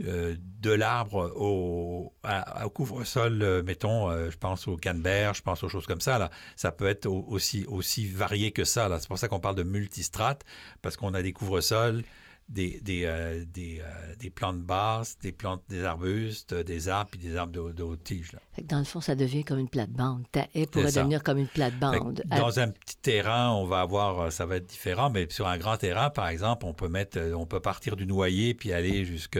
euh, 0.06 0.36
de 0.60 0.72
l'arbre 0.72 1.32
au, 1.36 2.13
à- 2.24 2.65
au 2.65 2.69
couvre-sol, 2.72 3.41
euh, 3.43 3.62
mettons, 3.62 4.10
euh, 4.10 4.32
je 4.32 4.38
pense 4.38 4.67
au 4.67 4.76
canneberge, 4.76 5.38
je 5.38 5.41
pense 5.43 5.63
aux 5.63 5.69
choses 5.69 5.86
comme 5.86 6.02
ça. 6.02 6.17
Là. 6.17 6.32
Ça 6.56 6.72
peut 6.72 6.88
être 6.88 7.06
au- 7.06 7.24
aussi, 7.30 7.65
aussi 7.67 8.08
varié 8.08 8.52
que 8.52 8.63
ça. 8.63 8.89
là. 8.89 9.00
C'est 9.00 9.08
pour 9.08 9.19
ça 9.19 9.28
qu'on 9.28 9.39
parle 9.39 9.56
de 9.56 9.62
multistrate, 9.63 10.43
parce 10.82 10.98
qu'on 10.98 11.13
a 11.13 11.22
des 11.22 11.32
couvre-sols, 11.32 12.04
des, 12.49 12.79
des, 12.82 13.03
euh, 13.06 13.45
des, 13.45 13.79
euh, 13.79 14.15
des 14.19 14.29
plantes 14.29 14.62
basses, 14.62 15.17
des 15.19 15.32
plantes, 15.32 15.63
des 15.69 15.84
arbustes, 15.84 16.53
des 16.53 16.89
arbres, 16.89 17.10
puis 17.12 17.19
des 17.19 17.36
arbres 17.36 17.51
de, 17.51 17.71
de 17.71 17.84
haute 17.84 18.03
tige. 18.03 18.34
là. 18.34 18.39
Fait 18.51 18.62
que 18.62 18.67
dans 18.67 18.79
le 18.79 18.84
fond, 18.84 19.01
ça 19.01 19.15
devient 19.15 19.43
comme 19.43 19.60
une 19.60 19.69
plate-bande. 19.69 20.25
Ta 20.32 20.47
haie 20.53 20.65
pourrait 20.67 20.91
devenir 20.91 21.23
comme 21.23 21.38
une 21.38 21.47
plate-bande. 21.47 22.23
Dans 22.25 22.60
un 22.60 22.69
petit 22.69 22.97
terrain, 22.97 23.51
on 23.51 23.65
va 23.65 23.82
avoir, 23.82 24.19
euh, 24.19 24.29
ça 24.29 24.45
va 24.45 24.58
être 24.58 24.67
différent, 24.67 25.10
mais 25.10 25.27
sur 25.29 25.47
un 25.47 25.58
grand 25.58 25.77
terrain, 25.77 26.10
par 26.10 26.27
exemple, 26.27 26.65
on 26.65 26.73
peut 26.73 26.89
mettre, 26.89 27.19
on 27.36 27.45
peut 27.45 27.60
partir 27.62 27.95
du 27.95 28.06
noyer 28.06 28.53
puis 28.53 28.73
aller 28.73 29.06
jusque, 29.06 29.39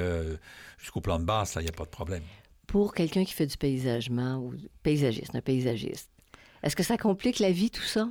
jusqu'au 0.78 1.02
plan 1.02 1.20
de 1.20 1.26
base, 1.26 1.56
là, 1.56 1.62
il 1.62 1.66
n'y 1.66 1.70
a 1.70 1.74
pas 1.74 1.86
de 1.86 1.90
problème. 1.90 2.24
Pour 2.68 2.94
quelqu'un 2.94 3.24
qui 3.26 3.34
fait 3.34 3.46
du 3.46 3.58
paysagement 3.58 4.38
ou 4.38 4.54
paysagiste, 4.82 5.36
un 5.36 5.42
paysagiste, 5.42 6.10
est-ce 6.64 6.76
que 6.76 6.84
ça 6.84 6.98
complique 6.98 7.40
la 7.40 7.52
vie, 7.52 7.70
tout 7.70 7.84
ça? 7.84 8.08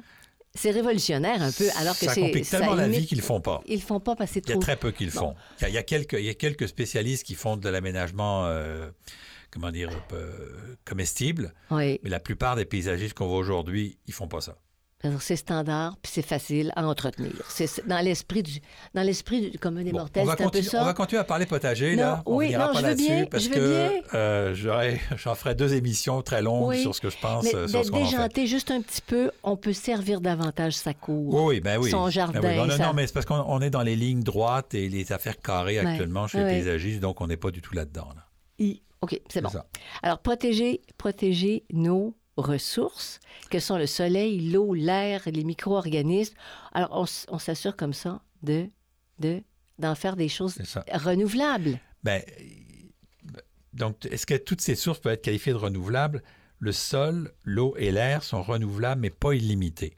C'est 0.54 0.70
révolutionnaire 0.70 1.40
un 1.42 1.50
peu, 1.50 1.68
alors 1.78 1.98
que 1.98 2.04
ça 2.04 2.14
c'est... 2.14 2.20
complique 2.20 2.48
tellement 2.48 2.74
la 2.74 2.86
imite- 2.86 3.00
vie 3.00 3.06
qu'ils 3.06 3.22
font 3.22 3.40
pas. 3.40 3.62
Ils 3.66 3.76
le 3.76 3.80
font 3.80 4.00
pas 4.00 4.14
passer 4.16 4.40
Il 4.44 4.48
y 4.48 4.52
a 4.52 4.54
trop... 4.54 4.60
très 4.62 4.76
peu 4.76 4.90
qui 4.90 5.04
le 5.06 5.10
font. 5.10 5.34
Il 5.58 5.62
y 5.62 5.64
a, 5.64 5.68
il 5.70 5.74
y 5.74 5.78
a 5.78 5.82
quelques, 5.82 6.12
il 6.14 6.24
y 6.24 6.28
a 6.28 6.34
quelques 6.34 6.68
spécialistes 6.68 7.24
qui 7.24 7.34
font 7.34 7.56
de 7.56 7.68
l'aménagement, 7.68 8.44
euh, 8.46 8.90
comment 9.50 9.70
dire, 9.70 9.90
euh, 10.12 10.76
comestible, 10.84 11.54
Oui, 11.70 11.98
mais 12.02 12.10
la 12.10 12.20
plupart 12.20 12.56
des 12.56 12.66
paysagistes 12.66 13.14
qu'on 13.14 13.28
voit 13.28 13.38
aujourd'hui, 13.38 13.98
ils 14.06 14.12
font 14.14 14.28
pas 14.28 14.40
ça. 14.42 14.58
C'est 15.20 15.36
standard, 15.36 15.96
puis 16.00 16.12
c'est 16.14 16.22
facile 16.22 16.72
à 16.76 16.86
entretenir. 16.86 17.32
C'est 17.48 17.86
dans 17.88 17.98
l'esprit 18.04 18.42
du, 18.42 18.60
dans 18.94 19.02
l'esprit 19.02 19.50
du 19.50 19.58
commun 19.58 19.82
des 19.82 19.90
Bon, 19.92 19.98
mortels, 19.98 20.22
on, 20.22 20.26
va 20.26 20.36
c'est 20.36 20.44
un 20.44 20.48
peu 20.48 20.58
continuer, 20.58 20.78
on 20.80 20.84
va 20.84 20.86
ça. 20.88 20.94
continuer 20.94 21.20
à 21.20 21.24
parler 21.24 21.46
potager, 21.46 21.96
Non, 21.96 22.02
là. 22.02 22.22
On 22.26 22.36
oui, 22.36 22.52
non, 22.52 22.58
pas 22.58 22.72
je 22.74 22.76
veux 22.78 22.82
là-dessus 22.82 23.06
bien, 23.08 23.26
parce 23.26 23.44
je 23.44 23.48
veux 23.48 23.54
que 23.56 23.88
bien. 23.88 24.00
euh, 24.14 24.54
j'en 25.16 25.34
ferai 25.34 25.54
deux 25.54 25.74
émissions 25.74 26.22
très 26.22 26.40
longues 26.42 26.68
Oui, 26.68 26.80
sur 26.82 26.94
ce 26.94 27.00
que 27.00 27.10
je 27.10 27.18
pense 27.18 27.44
Mais 27.44 27.54
euh, 27.54 27.66
sur 27.68 27.84
ce 27.84 27.90
en 27.90 27.94
fait. 28.34 28.46
juste 28.46 28.70
un 28.70 28.80
petit 28.80 29.02
peu, 29.02 29.30
on 29.42 29.56
peut 29.56 29.72
servir 29.72 30.20
davantage 30.20 30.74
sa 30.74 30.94
cour. 30.94 31.34
Oui, 31.34 31.42
oui, 31.56 31.60
ben 31.60 31.78
oui. 31.80 31.90
Son 31.90 32.04
Ben 32.04 32.10
jardin. 32.10 32.40
Non, 32.56 32.66
non, 32.66 32.76
ça- 32.76 32.86
non, 32.86 32.92
mais 32.92 33.06
c'est 33.06 33.12
parce 33.12 33.26
qu'on 33.26 33.42
on 33.46 33.60
est 33.60 33.70
dans 33.70 33.82
les 33.82 33.96
lignes 33.96 34.22
droites 34.22 34.74
et 34.74 34.88
les 34.88 35.12
affaires 35.12 35.38
carrées 35.40 35.80
Ouais, 35.80 35.86
actuellement 35.86 36.28
chez 36.28 36.38
ouais, 36.38 36.44
les 36.44 36.58
paysagistes, 36.60 37.00
donc 37.00 37.20
on 37.20 37.26
n'est 37.26 37.36
pas 37.36 37.50
du 37.50 37.60
tout 37.60 37.74
là-dedans. 37.74 38.08
là. 38.14 38.66
OK, 39.00 39.20
c'est 39.28 39.40
bon. 39.40 39.48
ça. 39.48 39.66
Alors, 40.04 40.20
protéger, 40.20 40.80
protéger 40.96 41.64
nos 41.72 42.14
ressources, 42.36 43.20
que 43.50 43.58
sont 43.60 43.76
le 43.78 43.86
soleil, 43.86 44.50
l'eau, 44.50 44.74
l'air, 44.74 45.22
les 45.26 45.44
micro-organismes. 45.44 46.34
Alors, 46.72 46.90
on, 46.92 47.04
on 47.34 47.38
s'assure 47.38 47.76
comme 47.76 47.92
ça 47.92 48.22
de 48.42 48.68
de 49.18 49.42
d'en 49.78 49.94
faire 49.94 50.16
des 50.16 50.28
choses 50.28 50.56
renouvelables. 50.92 51.80
Ben, 52.04 52.22
euh, 52.40 53.40
donc, 53.72 54.04
est-ce 54.06 54.26
que 54.26 54.34
toutes 54.34 54.60
ces 54.60 54.74
sources 54.74 54.98
peuvent 55.00 55.14
être 55.14 55.22
qualifiées 55.22 55.52
de 55.52 55.58
renouvelables? 55.58 56.22
Le 56.58 56.72
sol, 56.72 57.32
l'eau 57.42 57.74
et 57.78 57.90
l'air 57.90 58.22
sont 58.22 58.42
renouvelables, 58.42 59.00
mais 59.00 59.10
pas 59.10 59.32
illimités. 59.34 59.96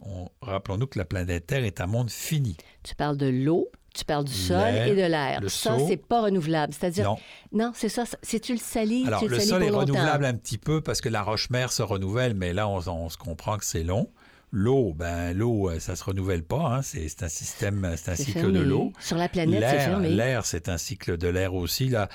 On- 0.00 0.28
Rappelons-nous 0.40 0.86
que 0.86 0.98
la 0.98 1.04
planète 1.04 1.46
Terre 1.46 1.64
est 1.64 1.80
un 1.80 1.86
monde 1.86 2.10
fini. 2.10 2.56
Tu 2.82 2.94
parles 2.94 3.16
de 3.18 3.26
l'eau, 3.28 3.70
tu 3.94 4.04
parles 4.04 4.24
du 4.24 4.32
sol 4.32 4.74
et 4.74 4.90
de 4.90 4.96
l'air. 5.06 5.40
le 5.40 5.48
Ça, 5.48 5.76
c'est 5.88 5.96
pas 5.96 6.22
renouvelable. 6.22 6.72
C'est-à-dire, 6.72 7.04
Non. 7.04 7.16
non, 7.52 7.72
c'est 7.74 7.88
ça. 7.88 8.04
Si 8.22 8.40
tu 8.40 8.52
le 8.52 8.58
salis, 8.58 9.04
Alors, 9.06 9.20
tu 9.20 9.26
le 9.28 9.32
le 9.34 9.38
salis 9.38 9.50
sol 9.50 9.62
est 9.64 9.70
renouvelable 9.70 10.24
un 10.24 10.34
petit 10.34 10.58
peu 10.58 10.80
parce 10.80 11.00
que 11.00 11.08
la 11.08 11.22
roche-mère 11.22 11.72
se 11.72 11.82
renouvelle, 11.82 12.34
mais 12.34 12.52
là, 12.52 12.68
on, 12.68 12.78
on 12.88 13.08
se 13.08 13.16
comprend 13.16 13.56
que 13.58 13.64
c'est 13.64 13.82
long. 13.84 14.08
L'eau, 14.52 14.94
ben 14.94 15.32
l'eau, 15.32 15.70
euh, 15.70 15.78
ça 15.78 15.94
se 15.94 16.02
renouvelle 16.02 16.42
pas. 16.42 16.76
hein. 16.78 16.82
C'est 16.82 17.22
un 17.22 17.28
système, 17.28 17.94
c'est 17.96 18.10
un 18.10 18.16
cycle 18.16 18.32
fermé. 18.32 18.58
de 18.58 18.64
l'eau. 18.64 18.92
Sur 18.98 19.16
la 19.16 19.28
planète, 19.28 19.60
c'est 19.64 19.76
L'air, 19.76 19.84
fermé. 19.84 20.08
l'air, 20.10 20.44
c'est 20.44 20.68
un 20.68 20.76
cycle 20.78 21.16
de 21.18 21.28
l'air 21.28 21.54
aussi. 21.54 21.88
Là, 21.88 22.08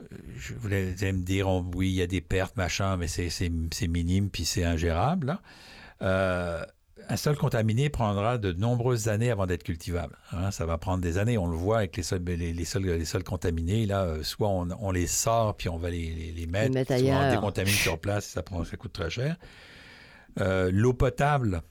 Euh, 0.00 0.04
je 0.36 0.52
voulais 0.54 0.94
me 1.00 1.22
dire, 1.24 1.48
on- 1.48 1.64
oui, 1.74 1.88
il 1.88 1.94
y 1.94 2.02
a 2.02 2.06
des 2.06 2.20
pertes, 2.20 2.56
machin, 2.58 2.96
mais 2.98 3.08
c'est 3.08 3.88
minime 3.88 4.28
puis 4.30 4.44
c'est 4.44 4.62
ingérable. 4.64 5.26
là. 5.28 5.40
Euh, 6.02 6.62
un 7.08 7.16
sol 7.16 7.36
contaminé 7.36 7.88
prendra 7.90 8.38
de 8.38 8.52
nombreuses 8.52 9.08
années 9.08 9.30
avant 9.30 9.46
d'être 9.46 9.62
cultivable. 9.62 10.16
hein. 10.32 10.50
ça 10.50 10.64
va 10.66 10.78
prendre 10.78 11.02
des 11.02 11.18
années. 11.18 11.36
On 11.38 11.46
le 11.46 11.56
voit 11.56 11.78
avec 11.78 11.96
les 11.96 12.02
sols, 12.02 12.22
les, 12.26 12.52
les 12.52 12.64
sols, 12.64 12.84
les 12.86 13.04
sols 13.04 13.22
contaminés. 13.24 13.86
Là, 13.86 14.02
euh, 14.04 14.22
soit 14.22 14.48
on, 14.48 14.68
on 14.80 14.90
les 14.90 15.06
sort 15.06 15.56
puis 15.56 15.68
on 15.68 15.76
va 15.76 15.90
les, 15.90 16.10
les- 16.10 16.32
les 16.32 16.46
mettre, 16.46 16.72
mettre 16.74 16.96
soit 16.98 17.08
on 17.14 17.30
décontamine 17.30 17.72
sur 17.72 17.98
place. 17.98 18.24
Ça, 18.26 18.42
prend, 18.42 18.64
ça 18.64 18.76
coûte 18.76 18.92
très 18.92 19.10
cher. 19.10 19.36
Euh, 20.40 20.70
L'eau 20.72 20.92
potable 20.94 21.62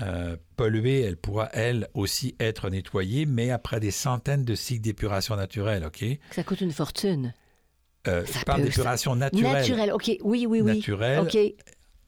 euh, 0.00 0.36
polluée, 0.56 1.00
elle 1.00 1.16
pourra 1.16 1.48
elle 1.52 1.88
aussi 1.94 2.36
être 2.38 2.70
nettoyée, 2.70 3.26
mais 3.26 3.50
après 3.50 3.80
des 3.80 3.90
centaines 3.90 4.44
de 4.44 4.54
cycles 4.54 4.82
d'épuration 4.82 5.34
naturelle. 5.34 5.84
Ok? 5.84 6.04
Ça 6.30 6.44
coûte 6.44 6.60
une 6.60 6.72
fortune. 6.72 7.34
Euh, 8.06 8.24
Ça 8.26 8.38
je 8.40 8.44
parle 8.44 8.62
d'épuration 8.62 9.16
naturelle. 9.16 9.52
Naturel, 9.54 9.92
OK. 9.92 10.04
Oui, 10.22 10.46
oui, 10.46 10.60
oui. 10.60 10.76
Naturelle. 10.76 11.18
OK. 11.20 11.36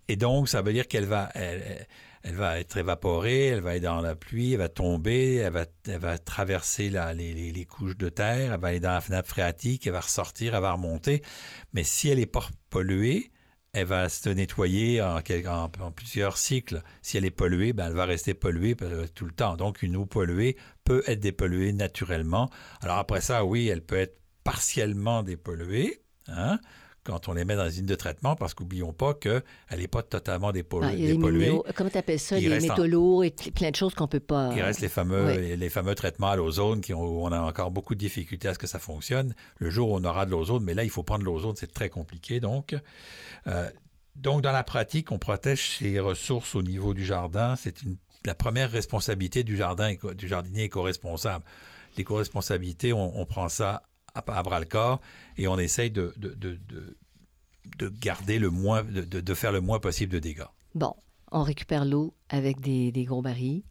Et 0.08 0.16
donc, 0.16 0.48
ça 0.48 0.62
veut 0.62 0.72
dire 0.72 0.86
qu'elle 0.88 1.04
va, 1.04 1.30
elle, 1.34 1.86
elle 2.22 2.34
va 2.34 2.58
être 2.60 2.76
évaporée, 2.76 3.46
elle 3.46 3.60
va 3.60 3.76
être 3.76 3.82
dans 3.82 4.00
la 4.00 4.14
pluie, 4.14 4.52
elle 4.52 4.58
va 4.58 4.68
tomber, 4.68 5.36
elle 5.36 5.52
va, 5.52 5.64
elle 5.86 5.98
va 5.98 6.18
traverser 6.18 6.90
les, 6.90 7.52
les- 7.52 7.64
couches 7.64 7.96
de 7.96 8.08
terre, 8.08 8.52
elle 8.54 8.60
va 8.60 8.68
aller 8.68 8.80
dans 8.80 8.90
la 8.92 9.02
nappe 9.08 9.26
phréatique, 9.26 9.86
elle 9.86 9.92
va 9.94 10.00
ressortir, 10.00 10.54
elle 10.54 10.62
va 10.62 10.72
remonter. 10.72 11.22
Mais 11.72 11.82
si 11.84 12.08
elle 12.08 12.18
n'est 12.18 12.26
pas 12.26 12.46
polluée, 12.68 13.30
elle 13.72 13.86
va 13.86 14.08
se 14.08 14.28
nettoyer 14.28 15.00
en 15.00 15.90
plusieurs 15.92 16.36
cycles. 16.36 16.82
Si 17.02 17.16
elle 17.16 17.24
est 17.24 17.30
polluée, 17.30 17.72
ben, 17.72 17.86
elle 17.86 17.94
va 17.94 18.04
rester 18.04 18.34
polluée 18.34 18.76
euh, 18.82 19.06
tout 19.14 19.24
le 19.26 19.32
temps. 19.32 19.56
Donc, 19.56 19.82
une 19.82 19.96
eau 19.96 20.06
polluée 20.06 20.56
peut 20.84 21.02
être 21.06 21.20
dépolluée 21.20 21.72
naturellement. 21.72 22.50
Alors 22.80 22.98
après 22.98 23.20
ça, 23.20 23.44
oui, 23.44 23.68
elle 23.68 23.82
peut 23.84 23.96
être 23.98 24.18
partiellement 24.44 25.22
dépolluée. 25.22 26.02
Hein? 26.28 26.58
Quand 27.04 27.28
on 27.28 27.32
les 27.32 27.44
met 27.44 27.56
dans 27.56 27.62
une 27.64 27.68
usine 27.70 27.86
de 27.86 27.94
traitement, 27.94 28.36
parce 28.36 28.52
qu'oublions 28.54 28.92
pas 28.92 29.14
qu'elle 29.14 29.42
n'est 29.74 29.88
pas 29.88 30.02
totalement 30.02 30.52
dépolluée. 30.52 30.88
Ah, 30.90 30.94
il 30.94 31.00
y 31.00 31.04
a 31.04 31.06
des 31.08 31.12
dépolluée. 31.14 31.58
comment 31.74 31.88
tu 31.90 31.96
appelles 31.98 32.20
ça? 32.20 32.38
Il 32.38 32.48
les 32.50 32.60
métaux 32.60 32.86
lourds 32.86 33.24
et 33.24 33.30
plein 33.30 33.70
de 33.70 33.76
choses 33.76 33.94
qu'on 33.94 34.06
peut 34.08 34.20
pas. 34.20 34.50
Il 34.54 34.60
reste 34.62 34.80
les 34.80 34.88
fameux, 34.88 35.26
Oui. 35.38 35.56
les 35.56 35.70
fameux 35.70 35.94
traitements 35.94 36.28
à 36.30 36.36
l'ozone 36.36 36.80
qui 36.82 36.92
ont, 36.92 37.02
où 37.02 37.24
on 37.26 37.32
a 37.32 37.40
encore 37.40 37.70
beaucoup 37.70 37.94
de 37.94 38.00
difficultés 38.00 38.48
à 38.48 38.54
ce 38.54 38.58
que 38.58 38.66
ça 38.66 38.78
fonctionne. 38.78 39.34
Le 39.58 39.70
jour 39.70 39.90
où 39.90 39.96
on 39.96 40.04
aura 40.04 40.26
de 40.26 40.30
l'ozone, 40.30 40.62
mais 40.62 40.74
là, 40.74 40.84
il 40.84 40.90
faut 40.90 41.02
prendre 41.02 41.24
l'ozone, 41.24 41.54
c'est 41.56 41.72
très 41.72 41.88
compliqué. 41.88 42.38
Donc, 42.40 42.74
Euh, 43.46 43.70
donc, 44.16 44.42
dans 44.42 44.52
la 44.52 44.62
pratique, 44.64 45.10
on 45.12 45.18
protège 45.18 45.78
ses 45.78 45.98
ressources 46.00 46.54
au 46.54 46.62
niveau 46.62 46.92
du 46.92 47.04
jardin. 47.06 47.56
C'est 47.56 47.80
une- 47.82 47.96
la 48.26 48.34
première 48.34 48.70
responsabilité 48.70 49.44
du, 49.44 49.56
jardin, 49.56 49.94
du 50.14 50.28
jardinier 50.28 50.64
éco-responsable. 50.64 51.42
L'éco-responsabilité, 51.96 52.92
on, 52.92 53.18
on 53.18 53.24
prend 53.26 53.48
ça 53.48 53.82
à, 54.26 54.38
à 54.38 54.42
bras-le-corps 54.42 55.00
et 55.36 55.48
on 55.48 55.58
essaye 55.58 55.90
de, 55.90 56.12
de, 56.16 56.30
de, 56.34 56.58
de- 56.68 56.96
de 57.78 57.88
garder 57.88 58.38
le 58.38 58.50
moins, 58.50 58.82
de, 58.82 59.34
faire 59.34 59.52
le 59.52 59.60
moins 59.60 59.78
possible 59.78 60.12
de 60.12 60.18
dégâts. 60.18 60.44
Bon, 60.74 60.94
on 61.30 61.42
récupère 61.42 61.84
l'eau 61.84 62.14
avec 62.28 62.60
des, 62.60 62.90
des 62.90 63.04
gros 63.04 63.22
barils. 63.22 63.62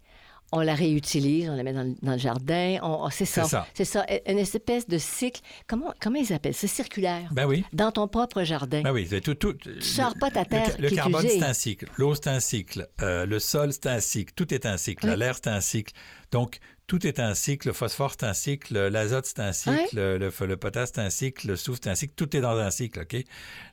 On 0.51 0.61
la 0.61 0.73
réutilise, 0.73 1.47
on 1.49 1.55
la 1.55 1.61
met 1.63 1.73
dans, 1.73 1.83
le- 1.83 1.95
dans 2.01 2.13
le 2.13 2.17
jardin. 2.17 2.77
On, 2.81 3.05
on- 3.05 3.09
c'est 3.09 3.25
ça. 3.25 3.43
C'est 3.43 3.49
ça. 3.49 3.67
C'est 3.73 3.85
ça. 3.85 4.05
Une 4.27 4.39
espèce 4.39 4.87
de 4.87 4.97
cycle. 4.97 5.41
Comment, 5.67 5.93
comment 5.99 6.17
ils 6.19 6.31
appellent 6.33 6.55
ça? 6.55 6.67
Circulaire. 6.67 7.29
Ben 7.33 7.45
oui. 7.45 7.65
Dans 7.73 7.91
ton 7.91 8.07
propre 8.07 8.43
jardin. 8.43 8.81
Ben 8.81 8.91
oui, 8.91 9.05
c'est 9.09 9.21
tout, 9.21 9.35
tout, 9.35 9.53
Tu 9.53 9.81
sors 9.81 10.13
pas 10.19 10.31
ta 10.31 10.45
terre 10.45 10.75
Le, 10.77 10.83
le 10.83 10.89
qui 10.89 10.95
carbone, 10.95 11.25
c'est 11.27 11.43
un 11.43 11.53
cycle. 11.53 11.87
L'eau, 11.97 12.15
c'est 12.15 12.27
un 12.29 12.39
cycle. 12.39 12.87
Euh, 13.01 13.25
le 13.27 13.37
sol, 13.39 13.73
c'est 13.73 13.87
un 13.87 13.99
cycle. 13.99 14.33
Tout 14.35 14.51
est 14.53 14.65
un 14.65 14.77
cycle. 14.77 15.07
Oui. 15.09 15.17
L'air, 15.17 15.35
c'est 15.35 15.49
un 15.49 15.61
cycle. 15.61 15.93
Donc, 16.31 16.59
tout 16.89 17.05
est 17.05 17.19
un 17.19 17.35
cycle. 17.35 17.67
Le 17.67 17.73
phosphore, 17.73 18.13
c'est 18.19 18.25
un 18.25 18.33
cycle. 18.33 18.87
L'azote, 18.87 19.27
c'est 19.27 19.39
un 19.39 19.53
cycle. 19.53 19.95
Le, 19.95 20.17
le 20.17 20.57
potasse, 20.57 20.91
c'est 20.95 21.01
un 21.01 21.11
cycle. 21.11 21.47
Le 21.47 21.55
soufre, 21.55 21.79
c'est 21.83 21.89
un 21.91 21.93
cycle. 21.95 22.15
Tout 22.15 22.35
est 22.35 22.41
dans 22.41 22.57
un 22.57 22.71
cycle, 22.71 23.01
OK? 23.01 23.15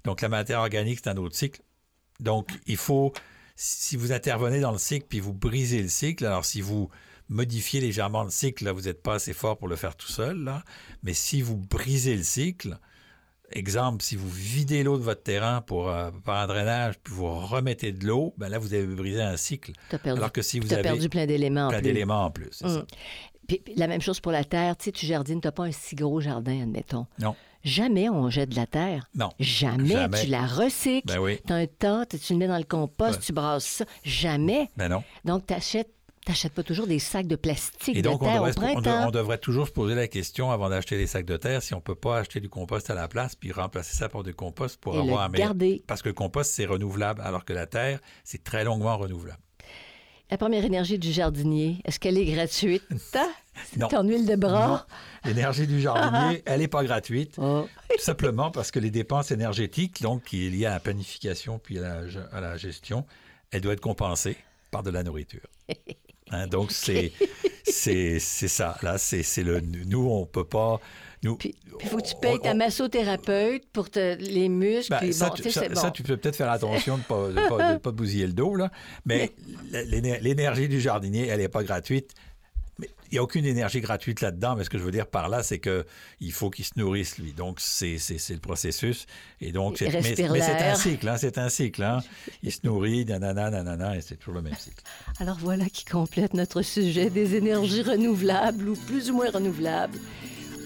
Donc, 0.04 0.20
la 0.20 0.28
matière 0.28 0.60
organique, 0.60 1.00
c'est 1.02 1.08
un 1.08 1.16
autre 1.16 1.34
cycle. 1.34 1.62
Donc, 2.20 2.50
il 2.66 2.76
faut, 2.76 3.14
si 3.56 3.96
vous 3.96 4.12
intervenez 4.12 4.60
dans 4.60 4.70
le 4.70 4.78
cycle 4.78 5.06
puis 5.08 5.20
vous 5.20 5.32
brisez 5.32 5.82
le 5.82 5.88
cycle, 5.88 6.26
alors 6.26 6.44
si 6.44 6.60
vous 6.60 6.90
modifiez 7.30 7.80
légèrement 7.80 8.22
le 8.22 8.30
cycle, 8.30 8.64
là, 8.64 8.72
vous 8.72 8.82
n'êtes 8.82 9.02
pas 9.02 9.14
assez 9.14 9.32
fort 9.32 9.56
pour 9.56 9.68
le 9.68 9.76
faire 9.76 9.96
tout 9.96 10.08
seul, 10.08 10.44
là. 10.44 10.62
mais 11.02 11.14
si 11.14 11.40
vous 11.40 11.56
brisez 11.56 12.16
le 12.16 12.22
cycle, 12.22 12.78
exemple, 13.52 14.02
si 14.02 14.16
vous 14.16 14.28
videz 14.28 14.82
l'eau 14.82 14.96
de 14.98 15.02
votre 15.02 15.22
terrain 15.22 15.60
pour, 15.60 15.88
euh, 15.88 16.10
par 16.24 16.36
un 16.42 16.46
drainage, 16.46 16.94
puis 17.02 17.14
vous 17.14 17.26
remettez 17.38 17.92
de 17.92 18.06
l'eau, 18.06 18.34
ben 18.38 18.48
là, 18.48 18.58
vous 18.58 18.74
avez 18.74 18.86
brisé 18.86 19.22
un 19.22 19.36
cycle. 19.36 19.72
T'as 19.90 19.98
perdu, 19.98 20.18
Alors 20.20 20.32
que 20.32 20.42
si 20.42 20.58
vous 20.60 20.68
t'as 20.68 20.74
avez 20.76 20.82
perdu 20.82 21.08
plein 21.08 21.26
d'éléments 21.26 21.66
en 21.66 21.68
plein 21.68 21.78
plus. 21.78 21.84
d'éléments 21.84 22.24
en 22.24 22.30
plus, 22.30 22.48
c'est 22.52 22.66
Mm. 22.66 22.70
ça. 22.74 22.86
Puis, 23.48 23.58
puis 23.64 23.74
la 23.76 23.86
même 23.86 24.00
chose 24.00 24.18
pour 24.20 24.32
la 24.32 24.42
terre. 24.44 24.76
Tu 24.76 24.86
sais, 24.86 24.92
tu 24.92 25.06
jardines, 25.06 25.40
tu 25.40 25.46
n'as 25.46 25.52
pas 25.52 25.64
un 25.64 25.70
si 25.72 25.94
gros 25.94 26.20
jardin, 26.20 26.62
admettons. 26.62 27.06
Non. 27.20 27.36
Jamais 27.62 28.08
on 28.08 28.28
jette 28.30 28.50
de 28.50 28.56
la 28.56 28.66
terre. 28.66 29.08
Non. 29.14 29.30
Jamais. 29.40 29.88
Jamais. 29.88 30.20
Tu 30.24 30.26
la 30.30 30.46
recycles. 30.46 31.06
Ben 31.06 31.18
oui. 31.18 31.38
Tu 31.46 31.52
as 31.52 31.56
un 31.56 31.66
tas, 31.66 32.06
tu 32.06 32.32
le 32.32 32.38
mets 32.38 32.46
dans 32.48 32.58
le 32.58 32.64
compost, 32.64 33.14
Ouais. 33.18 33.24
tu 33.24 33.32
brasses 33.32 33.64
ça. 33.64 33.84
Jamais. 34.04 34.68
Ben 34.76 34.88
non. 34.88 35.02
Donc, 35.24 35.46
tu 35.46 35.54
achètes. 35.54 35.90
T'achètes 36.26 36.52
pas 36.52 36.62
toujours 36.64 36.86
des 36.88 36.98
sacs 36.98 37.28
de 37.28 37.36
plastique 37.36 37.96
Et 37.96 38.02
donc, 38.02 38.20
de 38.20 38.26
on 38.26 38.28
terre 38.28 38.42
devrait, 38.44 38.50
au 38.50 38.76
on, 38.76 38.80
de- 38.80 38.82
printemps. 38.82 39.08
on 39.08 39.10
devrait 39.12 39.38
toujours 39.38 39.66
se 39.68 39.72
poser 39.72 39.94
la 39.94 40.08
question 40.08 40.50
avant 40.50 40.68
d'acheter 40.68 40.98
des 40.98 41.06
sacs 41.06 41.24
de 41.24 41.36
terre 41.36 41.62
si 41.62 41.72
on 41.72 41.80
peut 41.80 41.94
pas 41.94 42.18
acheter 42.18 42.40
du 42.40 42.48
compost 42.48 42.90
à 42.90 42.94
la 42.94 43.06
place 43.08 43.34
puis 43.36 43.52
remplacer 43.52 43.96
ça 43.96 44.08
par 44.08 44.24
du 44.24 44.34
compost 44.34 44.76
pour 44.80 44.96
Et 44.96 44.98
avoir 44.98 45.22
un 45.22 45.26
le 45.28 45.32
meilleur. 45.32 45.54
Parce 45.86 46.02
que 46.02 46.08
le 46.08 46.14
compost, 46.14 46.50
c'est 46.52 46.66
renouvelable, 46.66 47.20
alors 47.22 47.44
que 47.44 47.52
la 47.52 47.66
terre, 47.66 48.00
c'est 48.24 48.42
très 48.42 48.64
longuement 48.64 48.96
renouvelable. 48.98 49.38
La 50.28 50.36
première 50.36 50.64
énergie 50.64 50.98
du 50.98 51.12
jardinier, 51.12 51.76
est-ce 51.84 52.00
qu'elle 52.00 52.18
est 52.18 52.24
gratuite? 52.24 52.82
C'est 53.72 53.88
ton 53.88 54.02
huile 54.02 54.26
de 54.26 54.34
bras? 54.36 54.86
L'énergie 55.24 55.66
du 55.68 55.80
jardinier, 55.80 56.42
elle 56.46 56.58
n'est 56.60 56.68
pas 56.68 56.82
gratuite, 56.84 57.36
Oh. 57.38 57.66
tout 57.88 58.02
simplement 58.02 58.50
parce 58.50 58.70
que 58.72 58.78
les 58.80 58.90
dépenses 58.90 59.30
énergétiques, 59.30 60.02
donc 60.02 60.24
qui 60.24 60.46
est 60.46 60.50
liée 60.50 60.66
à 60.66 60.70
la 60.70 60.80
planification 60.80 61.58
puis 61.58 61.78
à 61.78 61.82
la, 61.82 62.00
à 62.32 62.40
la 62.42 62.56
gestion, 62.58 63.06
elle 63.52 63.60
doit 63.62 63.72
être 63.74 63.80
compensée 63.80 64.36
par 64.72 64.82
de 64.82 64.90
la 64.90 65.04
nourriture. 65.04 65.46
Hein, 66.30 66.46
donc, 66.48 66.72
c'est 66.72 67.12
c'est 67.64 68.18
c'est 68.18 68.48
ça. 68.48 68.76
Là, 68.82 68.98
c'est 69.22 69.42
le. 69.42 69.60
Nous, 69.60 70.08
on 70.10 70.26
peut 70.26 70.44
pas. 70.44 70.80
Nous, 71.22 71.36
Puis 71.36 71.54
il 71.82 71.88
faut 71.88 71.96
que 71.96 72.02
tu 72.06 72.14
payes 72.20 72.34
on- 72.34 72.38
ta 72.38 72.54
massothérapeute 72.54 73.64
pour 73.72 73.90
te, 73.90 74.16
les 74.16 74.48
muscles. 74.48 74.90
Ben, 74.90 74.98
puis 74.98 75.14
ça, 75.14 75.28
bon, 75.28 75.34
tu, 75.34 75.50
ça- 75.50 75.74
ça, 75.74 75.90
peux 75.90 76.16
peut-être 76.16 76.36
faire 76.36 76.50
attention 76.50 76.96
de 76.98 77.02
ne 77.02 77.04
pas, 77.06 77.28
de 77.28 77.48
pas, 77.48 77.72
de 77.74 77.78
pas 77.78 77.90
te 77.90 77.96
bousiller 77.96 78.26
le 78.26 78.32
dos, 78.32 78.54
là. 78.54 78.70
mais 79.04 79.32
l'éner- 79.86 80.20
l'énergie 80.20 80.68
du 80.68 80.80
jardinier, 80.80 81.26
elle 81.28 81.38
n'est 81.40 81.48
pas 81.48 81.62
gratuite. 81.64 82.12
Mais 82.78 82.90
il 83.10 83.14
n'y 83.14 83.18
a 83.18 83.22
aucune 83.22 83.46
énergie 83.46 83.80
gratuite 83.80 84.20
là-dedans, 84.20 84.54
mais 84.56 84.64
ce 84.64 84.70
que 84.70 84.78
je 84.78 84.82
veux 84.82 84.90
dire 84.90 85.06
par 85.06 85.28
là, 85.28 85.42
c'est 85.42 85.58
qu'il 85.58 86.32
faut 86.32 86.50
qu'il 86.50 86.64
se 86.64 86.72
nourrisse, 86.76 87.18
lui. 87.18 87.32
Donc, 87.32 87.58
c'est 87.60 87.96
le 88.30 88.38
processus. 88.38 89.06
Et 89.40 89.52
donc, 89.52 89.80
mais, 89.80 90.02
c'est 90.02 90.24
un 90.24 90.74
cycle, 90.74 91.08
hein, 91.08 91.16
c'est 91.16 91.38
un 91.38 91.48
cycle. 91.48 91.82
Hein. 91.82 92.00
Il 92.42 92.52
se 92.52 92.60
nourrit, 92.64 93.04
nanana, 93.04 93.50
nanana, 93.50 93.96
et 93.96 94.00
c'est 94.00 94.16
toujours 94.16 94.34
le 94.34 94.42
même 94.42 94.56
cycle. 94.56 94.82
Alors 95.18 95.38
voilà 95.38 95.66
qui 95.66 95.84
complète 95.84 96.34
notre 96.34 96.62
sujet 96.62 97.10
des 97.10 97.34
énergies 97.34 97.82
renouvelables 97.82 98.68
ou 98.68 98.74
plus 98.74 99.10
ou 99.10 99.16
moins 99.16 99.30
renouvelables 99.30 99.98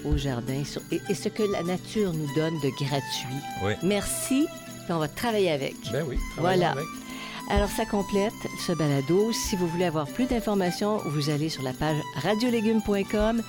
au 0.04 0.16
jardin 0.16 0.62
et, 0.90 1.00
et 1.08 1.14
ce 1.14 1.28
que 1.28 1.42
la 1.42 1.62
nature 1.62 2.12
nous 2.12 2.32
donne 2.34 2.54
de 2.60 2.70
gratuit. 2.84 3.40
Oui. 3.62 3.72
Merci, 3.82 4.46
puis 4.84 4.92
on 4.92 4.98
va 4.98 5.08
travailler 5.08 5.50
avec. 5.50 5.74
Ben 5.92 6.04
oui. 6.08 6.16
Voilà. 6.36 6.72
avec. 6.72 6.84
Alors 7.50 7.68
ça 7.70 7.84
complète 7.84 8.32
ce 8.64 8.72
balado. 8.72 9.32
Si 9.32 9.56
vous 9.56 9.66
voulez 9.66 9.84
avoir 9.84 10.06
plus 10.06 10.26
d'informations, 10.26 10.98
vous 11.06 11.30
allez 11.30 11.48
sur 11.48 11.62
la 11.62 11.72
page 11.72 11.96
radiolégumes.com. 12.22 13.42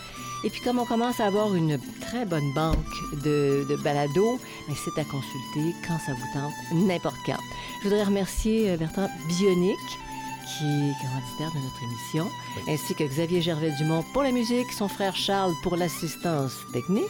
Et 0.43 0.49
puis 0.49 0.59
comme 0.61 0.79
on 0.79 0.85
commence 0.85 1.19
à 1.19 1.27
avoir 1.27 1.53
une 1.53 1.79
très 2.01 2.25
bonne 2.25 2.51
banque 2.55 2.77
de, 3.23 3.63
de 3.69 3.75
balados, 3.75 4.39
ben, 4.67 4.75
c'est 4.75 4.99
à 4.99 5.03
consulter 5.03 5.75
quand 5.87 5.99
ça 5.99 6.13
vous 6.13 6.25
tente, 6.33 6.53
n'importe 6.73 7.17
quand. 7.27 7.37
Je 7.83 7.89
voudrais 7.89 8.03
remercier 8.03 8.71
euh, 8.71 8.77
Bertrand 8.77 9.07
Bionic, 9.27 9.77
qui 10.57 10.65
est 10.65 10.95
commanditaire 10.99 11.51
de 11.53 11.63
notre 11.63 11.83
émission, 11.83 12.27
Oui. 12.57 12.73
ainsi 12.73 12.95
que 12.95 13.03
Xavier 13.03 13.39
Gervais-Dumont 13.43 14.03
pour 14.13 14.23
la 14.23 14.31
musique, 14.31 14.71
son 14.71 14.87
frère 14.87 15.15
Charles 15.15 15.53
pour 15.61 15.75
l'assistance 15.77 16.53
technique. 16.73 17.05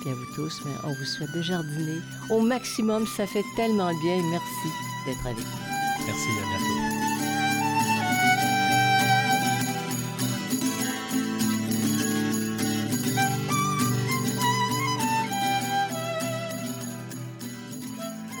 Puis 0.00 0.10
à 0.10 0.14
vous 0.14 0.26
tous, 0.34 0.60
ben, 0.64 0.72
on 0.82 0.88
vous 0.92 1.04
souhaite 1.04 1.30
de 1.36 1.42
jardiner 1.42 2.00
au 2.30 2.40
maximum. 2.40 3.06
Ça 3.06 3.28
fait 3.28 3.44
tellement 3.54 3.92
bien. 4.00 4.16
Merci 4.28 4.68
d'être 5.06 5.24
avec 5.24 5.38
nous. 5.38 5.71
Merci, 6.06 6.28
à 6.30 6.46
bientôt. 6.48 6.72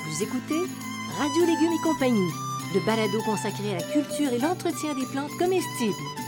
Vous 0.08 0.22
écoutez 0.22 0.54
Radio 1.18 1.44
Légumes 1.46 1.72
et 1.72 1.82
compagnie, 1.82 2.30
le 2.74 2.80
balado 2.86 3.22
consacré 3.24 3.72
à 3.72 3.78
la 3.78 3.82
culture 3.82 4.32
et 4.32 4.38
l'entretien 4.38 4.94
des 4.94 5.06
plantes 5.06 5.36
comestibles. 5.38 6.21